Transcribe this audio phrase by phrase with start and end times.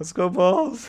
[0.00, 0.88] Let's go, balls.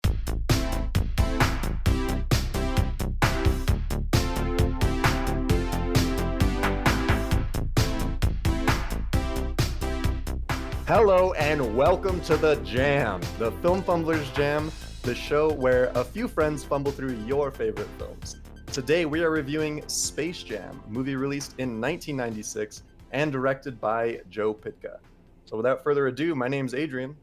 [10.88, 14.72] Hello and welcome to the Jam, the Film Fumblers Jam,
[15.04, 18.42] the show where a few friends fumble through your favorite films.
[18.72, 22.82] Today we are reviewing Space Jam, a movie released in 1996
[23.12, 24.98] and directed by Joe Pytka.
[25.46, 27.16] So without further ado, my name's Adrian.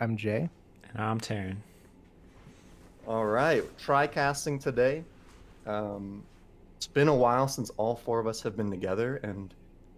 [0.00, 0.48] I'm Jay.
[0.96, 1.56] I'm Taryn.
[3.06, 5.04] All right, try casting today.
[5.66, 6.22] Um,
[6.76, 9.52] it's been a while since all four of us have been together, and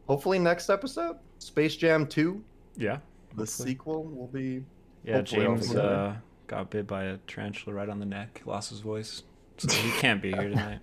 [0.07, 2.43] hopefully next episode, Space Jam 2,
[2.77, 2.99] Yeah.
[3.35, 3.69] the Hopefully.
[3.71, 4.63] sequel, will be
[5.05, 6.17] Yeah, James uh,
[6.47, 9.23] got bit by a tarantula right on the neck, lost his voice.
[9.59, 10.79] So he can't be here tonight.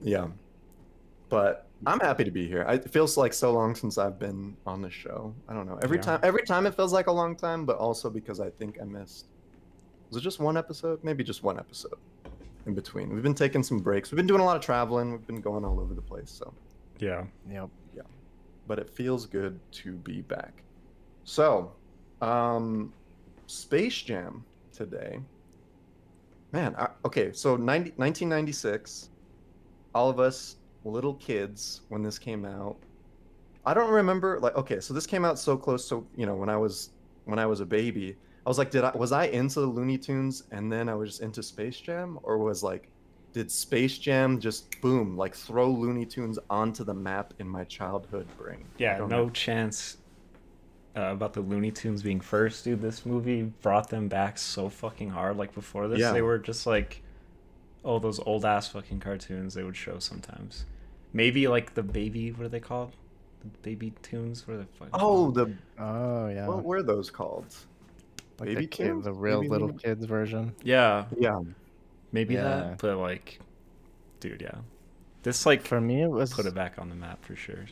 [0.00, 0.28] Yeah.
[1.28, 2.64] But I'm happy to be here.
[2.66, 5.34] I- It feels like so long since I've been on the show.
[5.48, 5.78] I don't know.
[5.82, 6.02] Every Yeah.
[6.02, 8.84] time every time it feels like a long time, but also because I think I
[8.84, 9.26] missed
[10.10, 11.04] Was it just one episode?
[11.04, 11.98] Maybe just one episode
[12.64, 13.12] in between.
[13.12, 14.10] We've been taking some breaks.
[14.10, 15.12] We've been doing a lot of traveling.
[15.12, 16.52] We've been going all over the place, so
[16.98, 17.26] Yeah.
[17.48, 17.68] Yep.
[17.94, 18.02] Yeah.
[18.66, 20.62] But it feels good to be back.
[21.24, 21.72] So,
[22.22, 22.92] um
[23.46, 25.20] Space Jam today.
[26.52, 29.10] Man, I, okay, so 90, 1996,
[29.94, 32.76] all of us little kids when this came out.
[33.66, 36.48] I don't remember like okay, so this came out so close so, you know, when
[36.48, 36.90] I was
[37.24, 38.16] when I was a baby.
[38.46, 41.10] I was like, did I was I into the Looney Tunes and then I was
[41.10, 42.88] just into Space Jam or was like
[43.34, 48.26] did Space Jam just boom like throw Looney Tunes onto the map in my childhood
[48.38, 48.64] brain?
[48.78, 49.30] Yeah, no know.
[49.30, 49.98] chance
[50.96, 52.80] uh, about the Looney Tunes being first, dude.
[52.80, 55.36] This movie brought them back so fucking hard.
[55.36, 56.12] Like before this, Yeah.
[56.12, 57.02] they were just like,
[57.84, 60.64] oh, those old ass fucking cartoons they would show sometimes.
[61.12, 62.92] Maybe like the baby, what are they called?
[63.42, 64.46] The baby tunes?
[64.46, 65.34] What are they fucking Oh, called?
[65.36, 66.46] the Oh yeah.
[66.48, 67.46] what were those called?
[68.38, 69.04] like Baby the kid, Tunes?
[69.04, 70.54] the real Baby little Looney- kids version.
[70.62, 71.40] yeah, Yeah.
[72.12, 72.42] maybe Yeah.
[72.42, 72.78] that.
[72.78, 73.40] But like,
[74.20, 74.58] dude, yeah,
[75.24, 76.32] this like For me, it was.
[76.32, 77.64] put it back on the map for sure.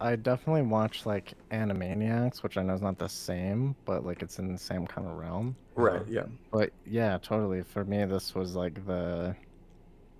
[0.00, 4.38] I definitely watched like Animaniacs, which I know is not the same, but like it's
[4.38, 5.56] in the same kind of realm.
[5.74, 6.02] Right.
[6.08, 6.26] Yeah.
[6.52, 7.62] But yeah, totally.
[7.62, 9.34] For me, this was like the.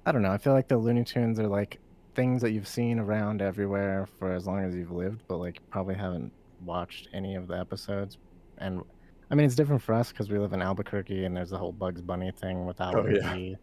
[0.06, 0.32] I don't know.
[0.32, 1.78] I feel like the Looney Tunes are like
[2.14, 5.94] things that you've seen around everywhere for as long as you've lived, but like probably
[5.94, 6.32] haven't
[6.64, 8.18] watched any of the episodes.
[8.58, 8.82] And
[9.30, 11.72] I mean, it's different for us because we live in Albuquerque and there's the whole
[11.72, 12.86] Bugs Bunny thing with yeah.
[12.86, 13.56] Albuquerque.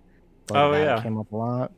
[0.48, 1.02] but Oh, that yeah.
[1.04, 1.72] came up a lot.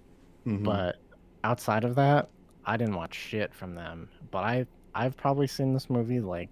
[0.45, 0.63] Mhm.
[0.63, 0.97] But
[1.43, 2.29] outside of that,
[2.67, 4.09] I didn't watch shit from them.
[4.29, 6.49] But I I've probably seen this movie like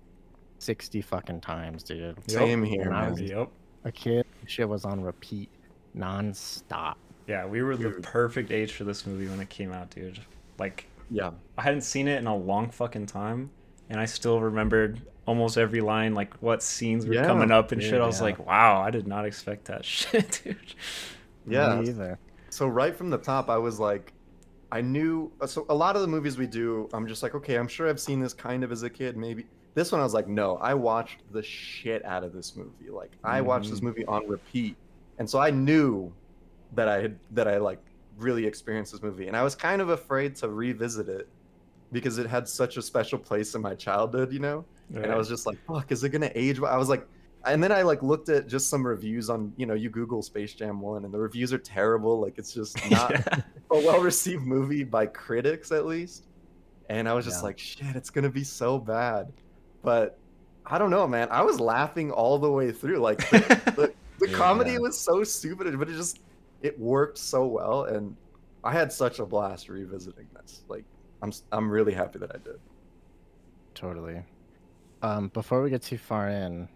[0.59, 2.17] sixty fucking times, dude.
[2.29, 3.11] Same here, When I man.
[3.11, 3.49] was Yep.
[3.83, 5.49] a kid, shit was on repeat,
[5.93, 6.97] non-stop.
[7.27, 10.19] Yeah, we were the perfect age for this movie when it came out, dude.
[10.59, 11.31] Like, Yeah.
[11.57, 13.49] I hadn't seen it in a long fucking time,
[13.89, 17.81] and I still remembered almost every line, like what scenes were Yeah, coming up and
[17.81, 18.01] dude, shit.
[18.01, 18.25] I was yeah.
[18.25, 20.57] like, wow, I did not expect that shit, dude.
[21.47, 21.79] Yeah.
[21.81, 22.19] Me either.
[22.51, 24.13] So right from the top, I was like,
[24.75, 25.31] I knew.
[25.39, 27.87] uh, So a lot of the movies we do, I'm just like, okay, I'm sure
[27.87, 29.15] I've seen this kind of as a kid.
[29.15, 32.89] Maybe this one, I was like, no, I watched the shit out of this movie.
[32.91, 33.83] Like I watched this Mhm.
[33.83, 34.75] movie on repeat,
[35.17, 36.13] and so I knew
[36.73, 37.81] that I had that I like
[38.17, 41.29] really experienced this movie, and I was kind of afraid to revisit it
[41.91, 44.65] because it had such a special place in my childhood, you know.
[45.03, 47.07] and I was just like, "Fuck, is it gonna age?" well?" I was like,
[47.45, 50.53] and then I like looked at just some reviews on, you know, you Google Space
[50.53, 52.19] Jam One, and the reviews are terrible.
[52.19, 53.41] Like it's just not Yeah.
[53.71, 56.27] a well-received movie by critics, at least.
[56.89, 57.43] And I was just Yeah.
[57.47, 59.31] like, "Shit, it's gonna be so bad."
[59.81, 60.17] But
[60.65, 61.27] I don't know, man.
[61.31, 62.97] I was laughing all the way through.
[62.99, 63.39] Like the,
[63.75, 63.93] the,
[64.25, 64.37] the Yeah.
[64.37, 66.19] comedy was so stupid, but it just
[66.61, 68.15] it worked so well, and
[68.63, 70.63] I had such a blast revisiting this.
[70.67, 70.85] Like
[71.21, 72.59] I'm I'm really happy that I did.
[73.73, 74.23] Totally.
[75.01, 76.67] Um, before we get too far in,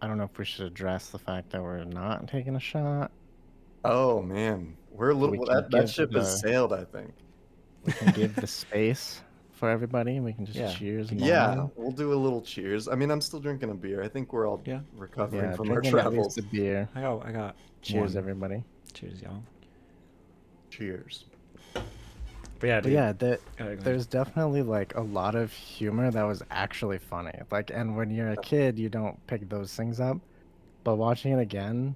[0.00, 3.10] I don't know if we should address the fact that we're not taking a shot.
[3.84, 6.72] Oh man, we're a little We that, that ship the- has sailed.
[6.72, 7.12] I think.
[7.84, 9.22] We can give the space
[9.52, 10.16] for everybody.
[10.16, 10.72] And we can just Yeah.
[10.72, 11.10] cheers.
[11.12, 11.72] Yeah, normally.
[11.76, 12.86] we'll do a little cheers.
[12.88, 14.02] I mean, I'm still drinking a beer.
[14.02, 14.80] I think we're all Yeah.
[14.96, 15.56] recovering Yeah.
[15.56, 16.36] from our Drinking at travels.
[16.36, 16.88] least a beer.
[16.94, 17.56] I got, I got.
[17.82, 18.18] Cheers, one.
[18.18, 18.64] everybody.
[18.92, 19.42] Cheers, y'all.
[20.70, 21.24] Cheers.
[22.60, 23.80] But yeah, But yeah, the, Go ahead, go ahead.
[23.82, 27.32] there's definitely like a lot of humor that was actually funny.
[27.50, 30.18] Like, and when you're a kid, you don't pick those things up.
[30.84, 31.94] But watching it again,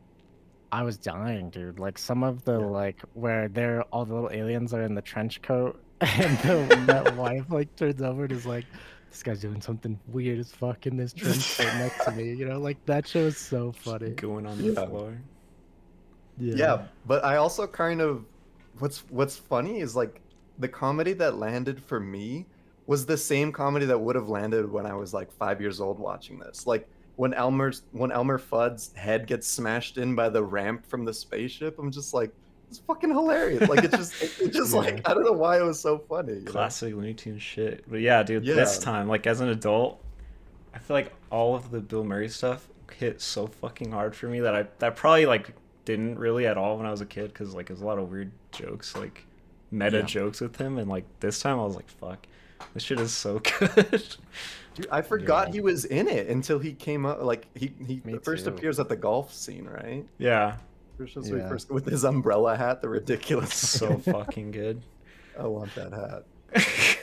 [0.70, 1.78] I was dying, dude.
[1.78, 2.66] Like some of the Yeah.
[2.66, 7.16] like where they're all the little aliens are in the trench coat, and the, that
[7.16, 8.64] wife like turns over and is like,
[9.10, 12.46] "This guy's doing something weird as fuck in this trench coat next to me." You
[12.48, 14.10] know, like that show is so funny.
[14.10, 14.86] going on the Yeah.
[14.86, 15.18] floor.
[16.38, 16.82] Yeah.
[17.06, 18.24] but I also kind of
[18.78, 20.20] what's what's funny is like
[20.58, 22.46] the comedy that landed for me
[22.86, 25.98] was the same comedy that would have landed when I was like five years old
[25.98, 26.66] watching this.
[26.66, 31.12] Like when Elmer's when Elmer Fudd's head gets smashed in by the ramp from the
[31.14, 31.78] spaceship.
[31.78, 32.32] I'm just like,
[32.68, 33.68] it's fucking hilarious.
[33.68, 34.80] Like it's just it, it's just Yeah.
[34.80, 36.34] like I don't know why it was so funny.
[36.34, 36.50] you know?
[36.50, 37.84] Classic Looney Tunes shit.
[37.90, 40.02] But yeah, dude, this time, like as an adult,
[40.74, 44.40] I feel like all of the Bill Murray stuff hit so fucking hard for me
[44.40, 47.54] that I that probably like didn't really at all when I was a kid because
[47.54, 49.24] like there's a lot of weird jokes, like
[49.72, 50.02] meta Yeah.
[50.04, 52.26] jokes with him, and like this time I was like, fuck,
[52.74, 54.04] this shit is so good.
[54.74, 55.52] Dude, I forgot Yeah.
[55.54, 57.22] he was in it until he came up.
[57.22, 58.50] Like he he Me first too.
[58.52, 60.06] appears at the golf scene, right?
[60.18, 60.56] yeah,
[60.98, 61.48] First, that's where he Yeah.
[61.48, 63.54] first with his umbrella hat, the ridiculous.
[63.54, 64.82] so fucking good.
[65.38, 66.24] I want that hat.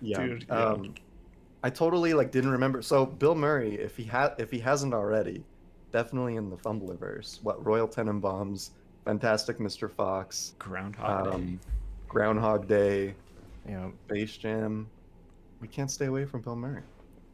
[0.00, 0.26] Yeah.
[0.26, 0.54] Dude, yeah.
[0.64, 0.94] Um,
[1.62, 2.82] I totally like didn't remember.
[2.82, 5.42] So Bill Murray, if he had, if he hasn't already,
[5.90, 7.42] definitely in the Fumblerverse.
[7.42, 8.70] What Royal Tenenbaums,
[9.06, 9.88] Fantastic Mr.
[9.88, 11.30] Fox, Groundhog Day.
[11.30, 11.60] um,
[12.08, 13.14] Groundhog Day,
[13.66, 14.88] You know, Space Jam.
[15.60, 16.82] We can't stay away from Bill Murray.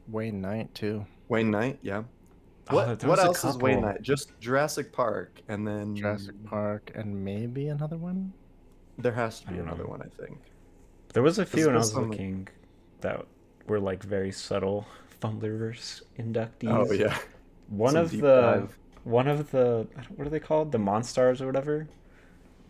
[0.09, 1.05] Wayne Knight too.
[1.29, 2.03] Wayne Knight, yeah.
[2.69, 3.81] Oh, What there what else is Wayne.
[3.81, 4.03] Knight?
[4.03, 8.33] Just Jurassic Park, and then Jurassic Park and maybe another one.
[8.99, 9.91] There has to be another know.
[9.91, 10.39] one, I think.
[11.15, 12.49] There was a few and I was looking
[13.01, 13.25] that
[13.67, 14.87] were like very subtle
[15.23, 16.69] Fumblerverse inductees.
[16.89, 17.17] Oh yeah.
[17.69, 18.79] One Some of the dive.
[19.05, 20.73] One of the what are they called?
[20.73, 21.89] The Monstars or whatever.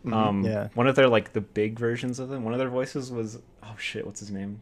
[0.05, 0.13] Mhm.
[0.13, 0.69] Um, Yeah.
[0.75, 2.45] One of their like the big versions of them.
[2.45, 4.61] One of their voices was oh shit, what's his name?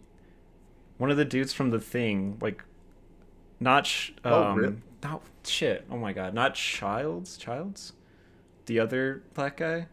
[0.99, 2.63] One of the dudes from the Thing, like,
[3.59, 4.77] not sh- Oh, um, really?
[5.03, 5.87] not shit.
[5.91, 7.95] Oh my god, not Childs, Childs,
[8.67, 9.87] the other black guy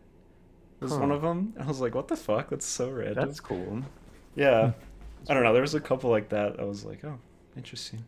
[0.81, 1.53] was one of them.
[1.59, 2.50] I was like, what the fuck?
[2.50, 3.25] That's so random.
[3.25, 3.83] That's cool.
[4.35, 4.74] Yeah.
[5.29, 5.51] I don't know.
[5.53, 6.59] There was a couple like that.
[6.59, 7.18] I was like, oh,
[7.56, 8.06] interesting.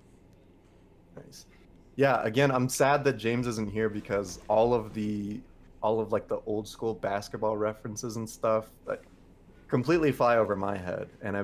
[1.16, 1.45] Nice.
[2.00, 5.42] Yeah, again, I'm sad that James isn't here because all of the
[5.84, 9.04] all of like the old school basketball references and stuff like
[9.68, 11.10] completely fly over my head.
[11.22, 11.44] And I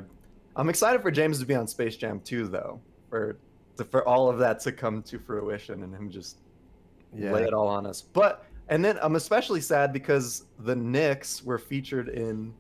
[0.56, 2.80] I'm excited for James to be on Space Jam 2 though.
[3.10, 3.36] For
[3.76, 6.38] to, for all of that to come to fruition and him just
[7.14, 7.34] Yeah.
[7.34, 8.02] lay it all on us.
[8.02, 12.54] But and then I'm especially sad because the Knicks were featured in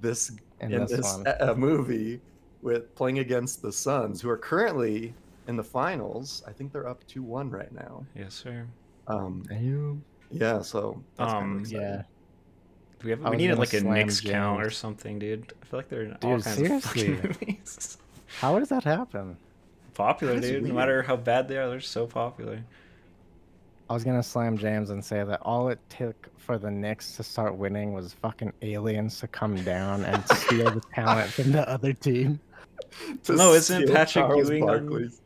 [0.00, 2.20] this In this, uh, movie
[2.62, 5.14] with playing against the Suns, who are currently
[5.48, 6.42] in the finals.
[6.46, 8.04] I think they're up two one right now.
[8.14, 8.66] Yes, sir.
[9.08, 10.00] Um, You.
[10.30, 11.82] yeah, so that's kind Um, of exciting.
[11.82, 12.02] Yeah.
[13.00, 13.20] Do we have?
[13.26, 15.52] I We was needed gonna like a slam Knicks count or something, dude.
[15.62, 17.28] I feel like they're in all Dude, kinds of fucking seriously.
[17.46, 17.98] movies.
[18.40, 19.36] How does that happen?
[19.94, 20.62] popular, That's dude.
[20.64, 22.62] No matter how bad they are, they're so popular.
[23.90, 27.22] I was gonna slam James and say that all it took for the Knicks to
[27.22, 31.92] start winning was fucking aliens to come down and steal the talent from the other
[31.94, 32.38] team.
[33.24, 35.20] To No, isn't steal Patrick Charles Ewing on- Barkley's-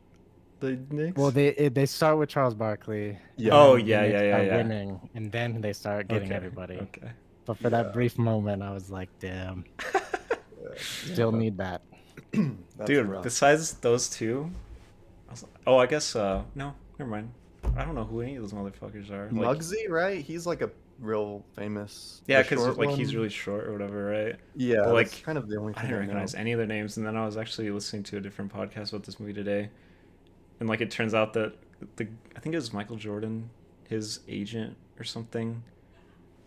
[0.62, 1.16] The Knicks.
[1.18, 3.18] Well, they they start with Charles Barkley.
[3.36, 3.50] Yeah.
[3.52, 4.56] Oh, yeah, yeah, yeah, are yeah.
[4.58, 6.76] Winning, and then they start getting Okay, everybody.
[6.76, 7.10] Okay.
[7.44, 7.82] But for Yeah.
[7.82, 10.00] that brief moment, I was like, damn, Yeah,
[10.76, 11.82] still need that.
[12.86, 13.24] Dude, rough.
[13.24, 14.50] besides those two,
[15.28, 17.32] I was, oh, I guess uh, no, never mind.
[17.76, 19.28] I don't know who any of those motherfuckers are.
[19.32, 20.22] Like, Muggsy, right?
[20.24, 20.70] He's like a
[21.00, 22.22] real famous.
[22.28, 24.36] yeah, because short like he's really short or whatever, right?
[24.54, 25.74] yeah, but, like like, kind of the only.
[25.76, 25.98] I didn't know.
[25.98, 28.90] recognize any of their names, and then I was actually listening to a different podcast
[28.90, 29.70] about this movie today,
[30.62, 31.54] and like it turns out that
[31.96, 32.06] the
[32.36, 33.50] I think it was Michael Jordan,
[33.88, 35.60] his agent or something,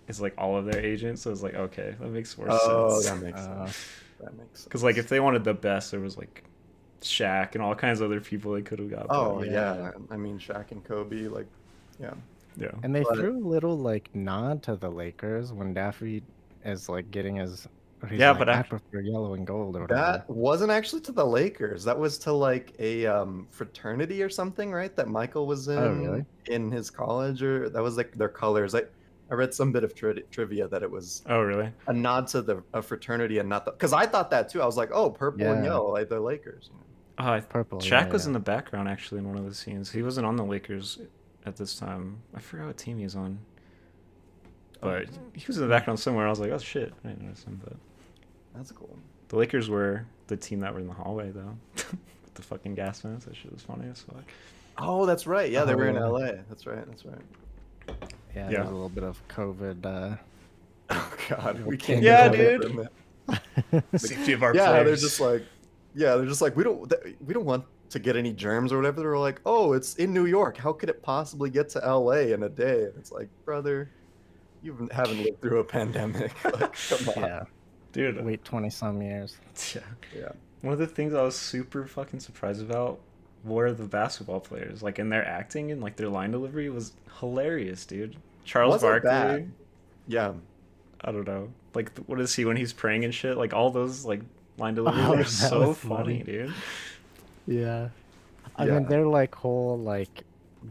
[0.07, 1.21] is like all of their agents.
[1.21, 3.09] So it's like okay, that makes more Oh, sense.
[3.09, 3.87] that makes Uh, sense.
[4.21, 4.63] That makes sense.
[4.63, 6.45] Because like if they wanted the best, there was like
[7.01, 9.07] Shaq and all kinds of other people they could have got.
[9.09, 9.51] Oh Yeah.
[9.75, 9.91] yeah.
[10.09, 11.47] I mean Shaq and Kobe, like,
[11.99, 12.13] yeah.
[12.55, 12.71] yeah.
[12.83, 16.23] And they But- threw a little like nod to the Lakers when Daffy
[16.63, 17.67] is like getting his.
[18.05, 19.99] Or he's Yeah, like, but I I- prefer yellow and gold or whatever.
[20.01, 21.83] That wasn't actually to the Lakers.
[21.83, 24.95] That was to like a um, fraternity or something, right?
[24.95, 26.25] That Michael was in Oh, really?
[26.47, 28.73] in his college, or that was like their colors.
[28.75, 28.83] I
[29.31, 31.71] I read some bit of tri- trivia that it was Oh really?
[31.87, 34.61] a nod to the a fraternity and not the because I thought that too.
[34.61, 36.69] I was like, oh, purple and yellow, like the Lakers.
[36.71, 36.79] you.
[37.17, 37.79] Oh, I, Purple.
[37.79, 38.29] Shaq yeah, was yeah.
[38.29, 39.89] in the background actually in one of the scenes.
[39.89, 40.99] He wasn't on the Lakers
[41.45, 42.17] at this time.
[42.35, 43.39] I forgot what team he's on.
[44.81, 46.27] But he was in the background somewhere.
[46.27, 47.59] I was like, oh shit, I didn't notice him.
[47.63, 47.73] But
[48.55, 48.97] That's cool.
[49.29, 53.03] the Lakers were the team that were in the hallway though, with the fucking gas
[53.03, 53.25] masks.
[53.25, 54.23] That shit was funny as fuck.
[54.77, 55.49] Oh, that's right.
[55.51, 56.15] Yeah, they were in Oh.
[56.17, 56.43] L.A.
[56.49, 56.85] That's right.
[56.87, 57.17] That's right.
[57.87, 57.93] Yeah,
[58.35, 58.47] Yeah.
[58.49, 59.85] there's a little bit of COVID.
[59.85, 60.15] Uh,
[60.91, 62.01] Oh God, we can't.
[62.03, 62.89] get away dude.
[63.99, 64.85] Safety of our yeah, players.
[64.85, 65.43] they're just like,
[65.95, 66.91] yeah, they're just like, we don't,
[67.25, 69.01] we don't want to get any germs or whatever.
[69.01, 70.57] They're like, oh, it's in New York.
[70.57, 72.33] How could it possibly get to L.A.
[72.33, 72.83] in a day?
[72.83, 73.89] And it's like, brother,
[74.61, 76.31] you haven't lived through a pandemic.
[76.43, 77.23] like, come on.
[77.23, 77.43] yeah,
[77.95, 78.23] dude.
[78.23, 79.37] wait twenty some years.
[79.73, 79.81] Yeah.
[80.15, 80.29] Yeah.
[80.61, 82.99] One of the things I was super fucking surprised about
[83.43, 84.81] were the basketball players.
[84.81, 88.15] Like in their acting and like their line delivery was hilarious, dude.
[88.45, 89.09] Charles Wasn't Barkley.
[89.41, 89.51] bad.
[90.07, 90.33] Yeah.
[91.01, 91.49] I don't know.
[91.75, 93.37] Like what is he when he's praying and shit?
[93.37, 94.21] Like all those like
[94.57, 96.23] line deliveries Oh, are that so was funny, funny.
[96.23, 96.53] dude.
[97.47, 97.89] Yeah,
[98.55, 98.79] I Yeah.
[98.79, 100.23] mean, their like whole like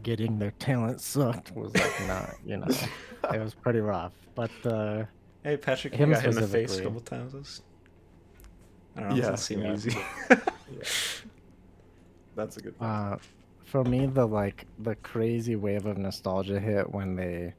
[0.03, 2.67] getting their talent sucked was like not, you know,
[3.33, 4.11] it was pretty rough.
[4.33, 5.05] But uh,
[5.45, 7.61] Hey, Patrick, you Him got hit in the face a couple times.
[8.95, 9.15] I don't know.
[9.15, 9.73] Yeah, Yeah, doesn't seem yeah.
[9.73, 9.91] easy.
[10.31, 10.37] Yeah.
[12.35, 12.89] That's a good one.
[12.89, 13.17] uh,
[13.63, 17.53] for me, the like the crazy wave of nostalgia hit when they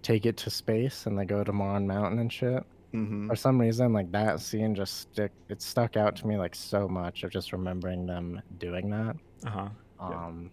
[0.00, 2.62] take it to space and they go to Moron Mountain and shit.
[2.94, 3.28] Mhm.
[3.28, 6.88] For some reason, like that scene just stick it stuck out to me like so
[6.88, 9.14] much of just remembering them doing that.
[9.46, 9.68] uh huh.
[10.00, 10.24] Yeah.
[10.26, 10.50] Um,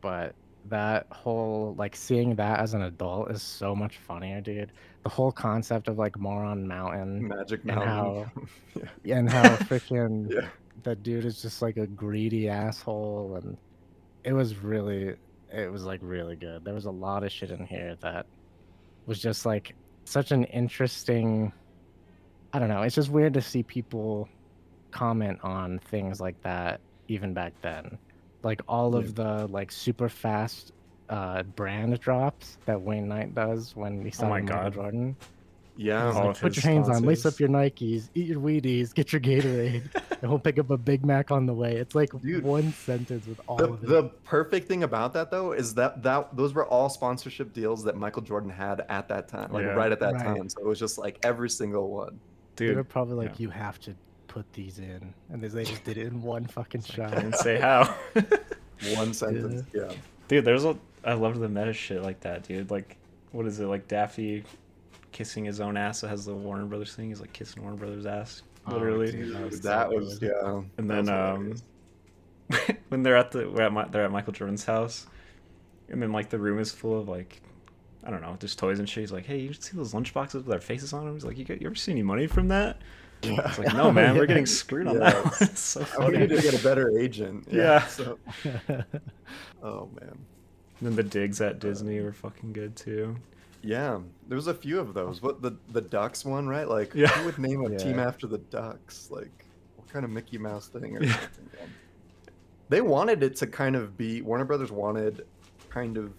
[0.00, 0.36] but
[0.68, 4.72] that whole like seeing that as an adult is so much funnier, dude.
[5.02, 7.86] The whole concept of like Moron Mountain Magic and Mountain.
[7.88, 9.16] how- yeah.
[9.18, 10.48] and how freaking Yeah.
[10.82, 13.56] that dude is just like a greedy asshole, and
[14.24, 15.14] it was really,
[15.52, 16.64] it was like really good.
[16.64, 18.26] There was a lot of shit in here that
[19.06, 19.74] was just like
[20.04, 21.52] such an interesting.
[22.52, 22.82] I don't know.
[22.82, 24.28] It's just weird to see people
[24.90, 27.96] comment on things like that even back then.
[28.42, 30.72] Like all of the like super fast
[31.08, 34.74] uh brand drops that Wayne Knight does when he signed my Michael God.
[34.74, 35.16] Jordan.
[35.76, 36.12] Yeah.
[36.12, 39.20] All like, put your hands on, lace up your Nikes, eat your Wheaties, get your
[39.20, 39.82] Gatorade,
[40.20, 41.76] and we'll pick up a Big Mac on the way.
[41.76, 43.88] It's like Dude, one sentence with all the, of it.
[43.88, 47.96] the perfect thing about that though is that that those were all sponsorship deals that
[47.96, 49.70] Michael Jordan had at that time, like Yeah.
[49.70, 50.22] right at that Right.
[50.24, 50.48] time.
[50.50, 52.20] So it was just like every single one.
[52.56, 53.44] Dude, they were probably like, yeah.
[53.44, 53.94] you have to
[54.30, 57.12] put these in, and they, they just did it in one fucking shot.
[57.12, 57.94] I didn't say how.
[58.94, 59.62] One sentence.
[59.74, 59.92] Yeah.
[60.28, 60.74] dude, there's a.
[61.04, 62.70] I love the meta shit like that, dude.
[62.70, 62.96] Like,
[63.32, 63.66] what is it?
[63.66, 64.42] Like Daffy
[65.12, 66.00] kissing his own ass.
[66.00, 67.08] That has the Warner Brothers thing.
[67.08, 69.12] He's like kissing Warner Brothers' ass, Oh, literally.
[69.12, 70.62] dude, that was that so was yeah.
[70.78, 71.54] And then um,
[72.88, 75.06] when they're at the we're at my, they're at Michael Jordan's house,
[75.90, 77.42] and then like the room is full of like
[78.02, 79.02] I don't know, just toys and shit.
[79.02, 81.12] He's like, hey, you see those lunch boxes with our faces on them?
[81.12, 82.80] He's like, you, get, you ever see any money from that?
[83.22, 83.48] Yeah.
[83.48, 85.10] It's like, no, man, we're getting screwed on Yeah.
[85.10, 85.34] that one.
[85.40, 86.04] It's so I funny.
[86.18, 87.46] wanted to get a better agent.
[87.50, 87.86] Yeah.
[87.86, 88.18] So,
[89.62, 90.18] oh man.
[90.80, 93.16] And then the digs at Disney were fucking good too.
[93.62, 93.98] Yeah,
[94.28, 95.20] there was a few of those.
[95.20, 96.66] What the the Ducks one, right?
[96.68, 97.08] Like, Yeah.
[97.08, 99.08] who would name a team after the Ducks?
[99.10, 99.44] Like,
[99.76, 100.96] what kind of Mickey Mouse thing?
[100.96, 101.12] Or Yeah.
[101.20, 101.50] something?
[101.58, 101.66] yeah.
[102.70, 105.26] They wanted it to kind of be Warner Brothers wanted
[105.68, 106.12] kind of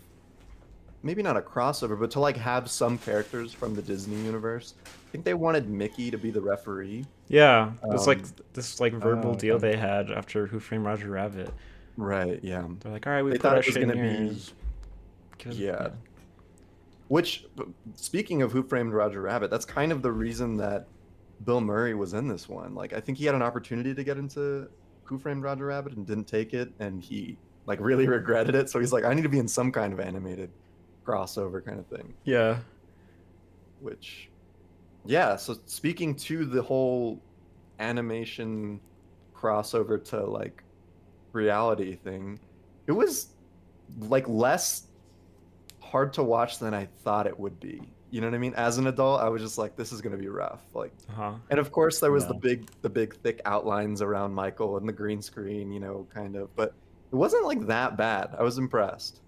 [1.02, 4.76] maybe not a crossover, but to like have some characters from the Disney universe.
[5.12, 7.04] I think they wanted Mickey to be the referee.
[7.28, 11.10] Yeah, it's like Um, this like verbal oh, deal they had after Who Framed Roger
[11.10, 11.54] Rabbit.
[11.98, 12.40] Right.
[12.42, 12.66] Yeah.
[12.80, 14.54] They're like, all right, we They thought it was gonna be- us-
[15.58, 15.90] Yeah.
[17.10, 17.46] Which,
[17.96, 20.88] speaking of Who Framed Roger Rabbit, that's kind of the reason that
[21.44, 22.74] Bill Murray was in this one.
[22.74, 24.70] Like, I think he had an opportunity to get into
[25.04, 28.70] Who Framed Roger Rabbit and didn't take it, and he like really regretted it.
[28.70, 30.52] So he's like, I need to be in some kind of animated
[31.06, 32.14] crossover kind of thing.
[32.24, 32.60] yeah.
[33.82, 34.30] Which,
[35.06, 35.36] yeah.
[35.36, 37.20] So speaking to the whole
[37.80, 38.80] animation
[39.36, 40.64] crossover to like
[41.34, 42.40] reality thing,
[42.88, 43.30] it was
[44.00, 44.88] like less
[45.82, 47.82] hard to watch than I thought it would be.
[48.12, 48.54] You know what I mean?
[48.56, 50.62] As an adult, I was just like, this is gonna be rough.
[50.74, 51.34] Like, Uh huh.
[51.50, 54.94] and of course there was the big, the big thick outlines around Michael and the
[54.94, 56.54] green screen, you know, kind of.
[56.56, 56.74] But
[57.12, 58.36] it wasn't like that bad.
[58.38, 59.22] I was impressed.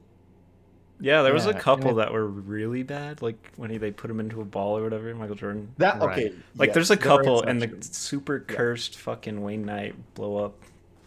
[1.04, 3.92] Yeah, there was Yeah, a couple it- that were really bad, like when he, they
[3.92, 5.14] put him into a ball or whatever.
[5.14, 5.68] Michael Jordan.
[5.78, 6.28] That Right.
[6.28, 6.36] okay?
[6.56, 7.98] Like, yes, there's a couple, and the exceptions.
[7.98, 8.56] super Yeah.
[8.56, 10.56] cursed fucking Wayne Knight blow up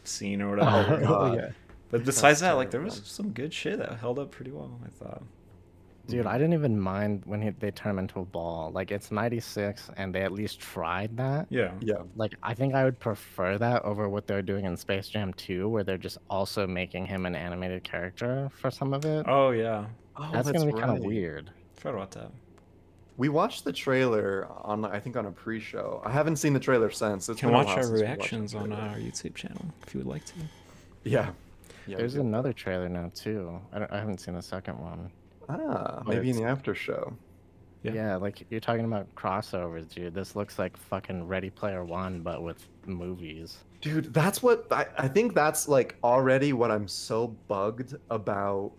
[0.05, 1.35] scene or Oh, whatever.
[1.37, 1.49] Yeah.
[1.91, 4.79] but besides that, That's like, there was some good shit that held up pretty well.
[4.85, 5.23] I thought.
[6.09, 8.71] Dude, I didn't even mind when he, they turn him into a ball.
[8.71, 11.47] Like it's '96, and they at least tried that.
[11.51, 11.73] Yeah.
[11.81, 12.03] Yeah.
[12.15, 15.69] Like I think I would prefer that over what they're doing in Space Jam 2,
[15.69, 19.27] where they're just also making him an animated character for some of it.
[19.29, 19.87] Oh yeah.
[20.17, 21.51] Oh, that's, gonna be kind of weird.
[21.75, 22.31] Forgot about that.
[23.19, 26.03] We watched the trailer on, I think, on a pre-show.
[26.05, 27.29] I haven't seen the trailer since.
[27.29, 29.95] It's You can watch our since we watched the reactions on our YouTube channel if
[29.95, 30.35] you would like to.
[31.05, 31.31] Yeah.
[31.87, 33.59] yeah There's we another trailer now too.
[33.73, 35.11] I, don't, I haven't seen the second one.
[35.49, 37.17] Ah, maybe in the after show.
[37.83, 37.93] Yeah.
[37.93, 38.17] Yeah.
[38.17, 40.15] like you're talking about crossovers, dude.
[40.15, 43.59] This looks like fucking Ready Player One, but with movies.
[43.81, 48.73] Dude, that's what I, I think that's like already what I'm so bugged about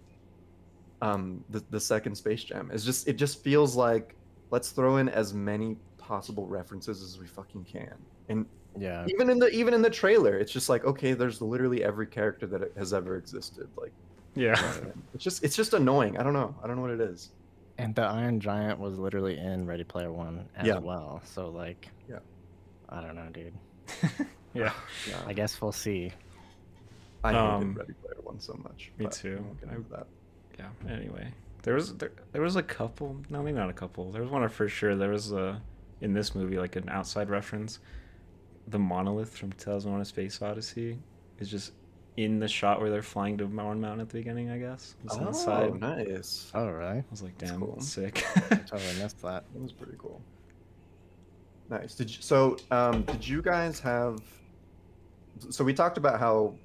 [1.01, 2.69] um the, the second Space Jam.
[2.71, 4.15] Is just it just feels like
[4.51, 7.93] let's throw in as many possible references as we fucking can.
[8.29, 8.45] And
[8.77, 9.05] Yeah.
[9.07, 12.47] even in the even in the trailer, it's just like, okay, there's literally every character
[12.47, 13.67] that has ever existed.
[13.77, 13.93] Like
[14.37, 14.73] Yeah.
[15.13, 16.17] it's just it's just annoying.
[16.17, 16.55] I don't know.
[16.63, 17.31] I don't know what it is.
[17.79, 20.79] And the Iron Giant was literally in Ready Player One as Yeah.
[20.79, 21.21] well.
[21.25, 22.19] So like, Yeah.
[22.89, 23.53] I don't know, dude.
[24.53, 24.71] yeah.
[25.09, 25.21] Yeah.
[25.27, 26.11] I guess we'll see.
[27.23, 28.91] I hated Um, Ready Player One so much.
[28.97, 29.43] me too.
[29.61, 30.07] we I- into that.
[30.59, 30.69] Yeah.
[30.91, 31.31] Anyway,
[31.63, 33.17] there was there, there was a couple.
[33.29, 34.11] No, maybe not a couple.
[34.11, 34.95] There was one for sure.
[34.95, 35.61] There was a
[36.01, 37.79] in this movie like an outside reference.
[38.67, 40.97] The monolith from 2001: A Space Odyssey
[41.39, 41.73] is just
[42.17, 44.49] in the shot where they're flying to Moron Mountain at the beginning.
[44.49, 44.95] I guess.
[45.03, 45.79] Was Oh, side.
[45.79, 46.51] nice.
[46.53, 46.97] Oh, really?
[46.99, 47.79] I was like, damn, cool.
[47.79, 48.25] sick.
[48.49, 49.43] Totally missed that.
[49.53, 50.21] That was pretty cool.
[51.69, 51.95] Nice.
[51.95, 52.57] Did you, so?
[52.71, 54.19] Um, did you guys have?
[55.49, 56.55] So we talked about how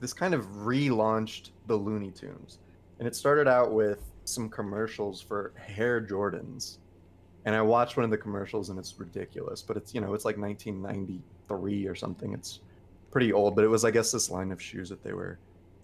[0.00, 2.58] this kind of relaunched the Looney Tunes,
[2.98, 6.78] and it started out with some commercials for Hare Jordans,
[7.46, 10.24] and I watched one of the commercials and it's ridiculous, but it's you know it's
[10.26, 12.32] like 1993 or something.
[12.34, 12.60] It's
[13.14, 15.38] pretty old, but it was I guess this line of shoes that they were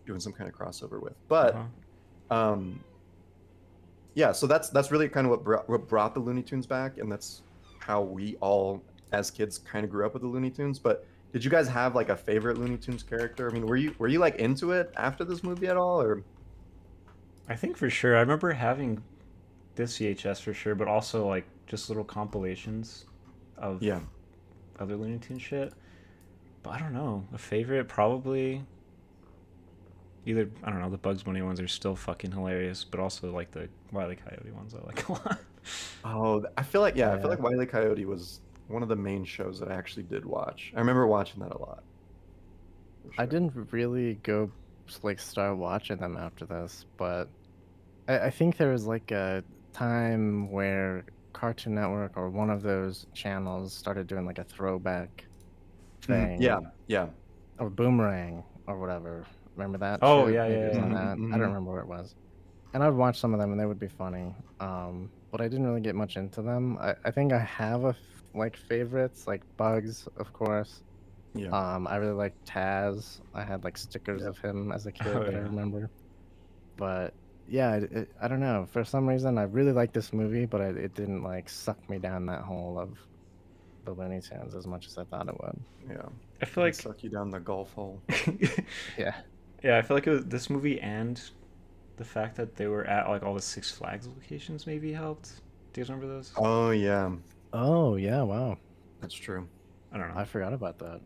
[0.07, 1.15] doing some kind of crossover with.
[1.29, 2.35] But Uh-huh.
[2.37, 2.81] um
[4.15, 6.99] yeah so that's that's really kind of what brought, what brought the looney tunes back
[6.99, 7.43] and that's
[7.79, 8.83] how we all
[9.13, 11.95] as kids kind of grew up with the looney tunes but did you guys have
[11.95, 14.93] like a favorite looney tunes character i mean were you were you like into it
[14.97, 16.23] after this movie at all or
[17.49, 18.17] I think for sure.
[18.17, 19.03] I remember having
[19.75, 23.07] this VHS for sure, but also like just little compilations
[23.59, 23.99] of yeah
[24.79, 25.73] other Looney Tunes shit.
[26.63, 27.27] But I don't know.
[27.33, 28.63] A favorite probably
[30.27, 33.51] either I don't know, the Bugs Bunny ones are still fucking hilarious, but also like
[33.51, 34.17] the Wile E.
[34.17, 35.39] Coyote ones I like a lot.
[36.05, 39.27] oh i feel like yeah, i feel like wiley coyote was one of the main
[39.27, 41.83] shows that i actually did watch i remember watching that a lot
[43.15, 44.51] For I didn't really go
[45.03, 47.29] like start watching them after this, but
[48.09, 53.07] I, I think there was like a time where Cartoon Network or one of those
[53.13, 55.27] channels started doing like a throwback
[56.03, 56.41] thing.
[56.41, 57.09] yeah yeah
[57.59, 59.27] Or Boomerang or whatever.
[59.57, 59.99] Remember that?
[60.03, 60.35] Oh, shit?
[60.35, 60.95] yeah, Maybe yeah, it was on yeah.
[60.95, 61.19] that.
[61.19, 62.15] Mhm, I don't remember what it was.
[62.73, 64.35] And I'd watch some of them and they would be funny.
[64.61, 66.79] Um, but I didn't really get much into them.
[66.79, 70.83] I, I think I have a f- like favorites like Bugs, of course.
[71.35, 73.21] yeah Um, I really like Taz.
[73.35, 74.31] I had like stickers Yep.
[74.31, 75.91] of him as a kid Oh, that I remember.
[76.77, 77.15] But
[77.47, 78.67] yeah, it, it, I don't know.
[78.71, 81.99] For some reason, I really liked this movie, but it, it didn't like suck me
[81.99, 82.99] down that hole of
[83.95, 85.59] the Looney Tunes as much as I thought it would.
[85.91, 86.03] yeah
[86.43, 88.01] I feel like suck you down the golf hole
[88.99, 89.15] Yeah.
[89.63, 91.21] Yeah, I feel like it was, this movie and
[91.97, 95.33] the fact that they were at like all the Six Flags locations maybe helped.
[95.73, 96.33] Do you guys remember those?
[96.37, 97.11] oh yeah
[97.53, 98.57] Oh yeah, wow.
[99.01, 99.47] that's true
[99.93, 100.21] I don't know.
[100.21, 101.01] I forgot about that.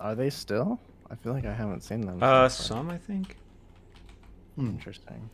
[0.00, 0.80] Are they still?
[1.10, 2.22] I feel like I haven't seen them.
[2.22, 3.36] Uh, since, some I think.
[4.56, 4.68] Hmm.
[4.68, 5.28] Interesting.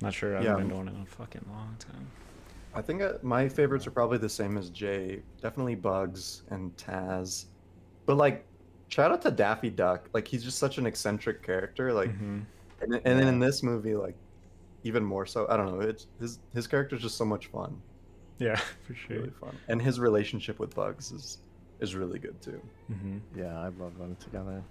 [0.00, 0.36] Not sure.
[0.36, 2.06] I haven't been to one in a fucking long time.
[2.76, 5.22] I think uh, my favorites are probably the same as Jay.
[5.40, 7.46] Definitely Bugs and Taz.
[8.04, 8.44] But like,
[8.88, 10.08] shout out to Daffy Duck.
[10.12, 11.92] Like he's just such an eccentric character.
[11.92, 12.44] Like, Mhm.
[12.82, 14.14] and, then- and then in this movie, like,
[14.84, 15.46] even more so.
[15.48, 15.80] I don't know.
[15.80, 17.80] It's his his character's just so much fun.
[18.38, 19.16] Yeah, for sure.
[19.16, 19.56] Really fun.
[19.68, 21.38] And his relationship with Bugs is
[21.80, 22.60] is really good too.
[22.88, 24.62] hmm Yeah, I love them together.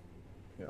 [0.59, 0.67] Yeah.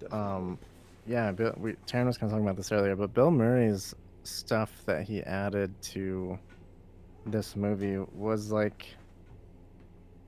[0.00, 0.18] Definitely.
[0.36, 0.58] Um,
[1.06, 3.94] yeah, Bill, we Taryn was kind of talking about this earlier, but Bill Murray's
[4.28, 6.38] stuff that he added to
[7.26, 8.86] this movie was like,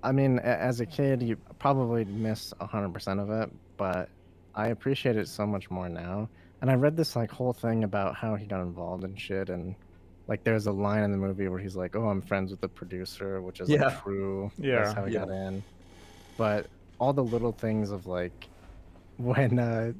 [0.02, 4.08] I mean, as a kid, you probably missed hundred percent of it, but
[4.54, 6.30] I appreciate it so much more now.
[6.62, 9.76] And I read this like whole thing about how he got involved in shit, and
[10.28, 12.68] like there's a line in the movie where he's like, "Oh, I'm friends with the
[12.68, 13.84] producer," which is Yeah.
[13.84, 14.50] like true.
[14.56, 14.76] Yeah.
[14.80, 15.20] that's how he Yeah.
[15.20, 15.64] got in.
[16.38, 18.50] But all the little things of like
[19.16, 19.92] when uh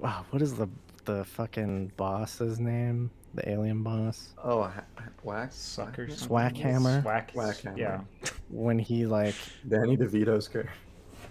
[0.00, 0.70] wow, what is the
[1.06, 3.12] the fucking boss's name?
[3.36, 4.32] The alien boss?
[4.42, 4.84] oh, ha-
[5.22, 6.06] Wax Sucker.
[6.08, 6.36] Wax- something?
[6.64, 7.02] Swackhammer?
[7.02, 7.32] Swack.
[7.32, 7.76] Swackhammer.
[7.78, 8.00] Yeah.
[8.48, 9.34] When he like
[9.68, 10.72] Danny DeVito's character.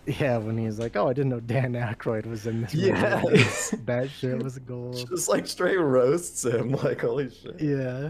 [0.06, 3.74] yeah, when he's like, Oh, I didn't know Dan Aykroyd was in this movie." Yes.
[3.86, 5.04] that shit was gold.
[5.10, 6.72] Just like straight roasts him.
[6.74, 7.60] Like holy shit.
[7.60, 8.10] Yeah.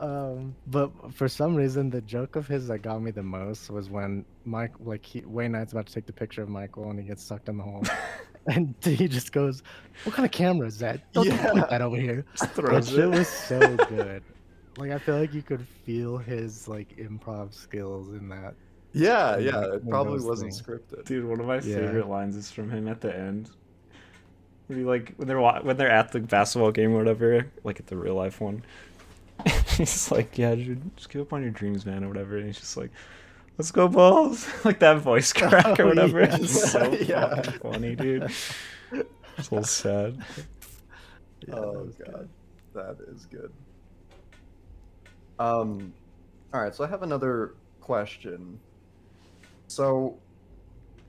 [0.00, 3.90] Um, but for some reason, the joke of his that got me the most was
[3.90, 7.06] when Mike, like, he, Wayne Knight's about to take the picture of Michael and he
[7.06, 7.82] gets sucked in the hole.
[8.46, 9.62] and he just goes,
[10.04, 11.12] What kind of camera is that?
[11.12, 11.50] Don't Yeah.
[11.52, 12.24] point that over here.
[12.36, 13.06] Just That shit it.
[13.10, 14.22] was so good.
[14.78, 18.54] Like, I feel like you could feel his, like, improv skills in that.
[18.92, 19.50] Yeah, One yeah.
[19.56, 20.62] of- It probably wasn't things.
[20.62, 21.04] scripted.
[21.04, 21.76] Dude, one of my Yeah.
[21.76, 23.50] favorite lines is from him at the end.
[24.68, 27.88] When he like when they're when they're at the basketball game or whatever, like at
[27.88, 28.62] the real life one.
[29.76, 32.36] he's like, "Yeah, dude, just give up on your dreams, man," or whatever.
[32.36, 32.90] And he's just like,
[33.58, 36.20] "Let's go, balls!" like that voice crack or Oh, whatever.
[36.20, 36.36] yeah.
[36.40, 37.42] It's so Yeah.
[37.42, 38.30] funny, dude.
[39.38, 40.18] It's all sad.
[41.46, 42.06] Yeah, that oh good.
[42.12, 42.28] god,
[42.74, 43.52] that is good.
[45.38, 45.92] Um,
[46.52, 46.74] all right.
[46.74, 48.58] So I have another question.
[49.68, 50.18] So,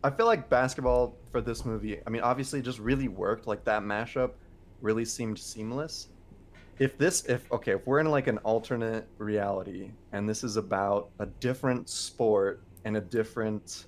[0.03, 1.99] I feel like basketball for this movie.
[2.05, 3.47] I mean, obviously, it just really worked.
[3.47, 4.31] Like that mashup
[4.81, 6.07] really seemed seamless.
[6.81, 11.11] If this, if okay, if we're in like an alternate reality and this is about
[11.19, 13.85] a different sport and a different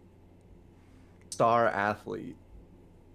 [1.32, 2.36] star athlete,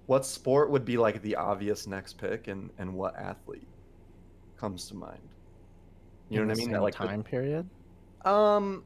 [0.06, 3.68] what sport would be like the obvious next pick and and what athlete
[4.58, 5.20] comes to mind
[6.28, 7.68] you know what i mean same like the- time period?
[8.24, 8.82] um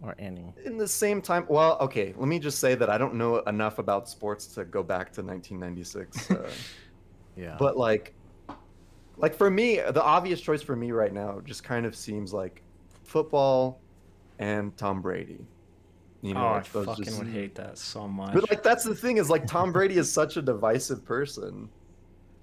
[0.00, 0.54] or any?
[0.64, 3.80] in the same time, well, okay, let me just say that I don't know enough
[3.80, 6.30] about sports to go back to 1996.
[6.30, 6.48] Uh,
[7.36, 7.56] Yeah.
[7.58, 8.14] but like,
[9.18, 12.62] like for me, the obvious choice for me right now just kind of seems like
[13.04, 13.80] football
[14.38, 15.44] and Tom Brady.
[16.22, 18.34] You know, oh, I like those fucking just- would hate that so much.
[18.34, 21.68] But like that's the thing is like Tom Brady is such a divisive person,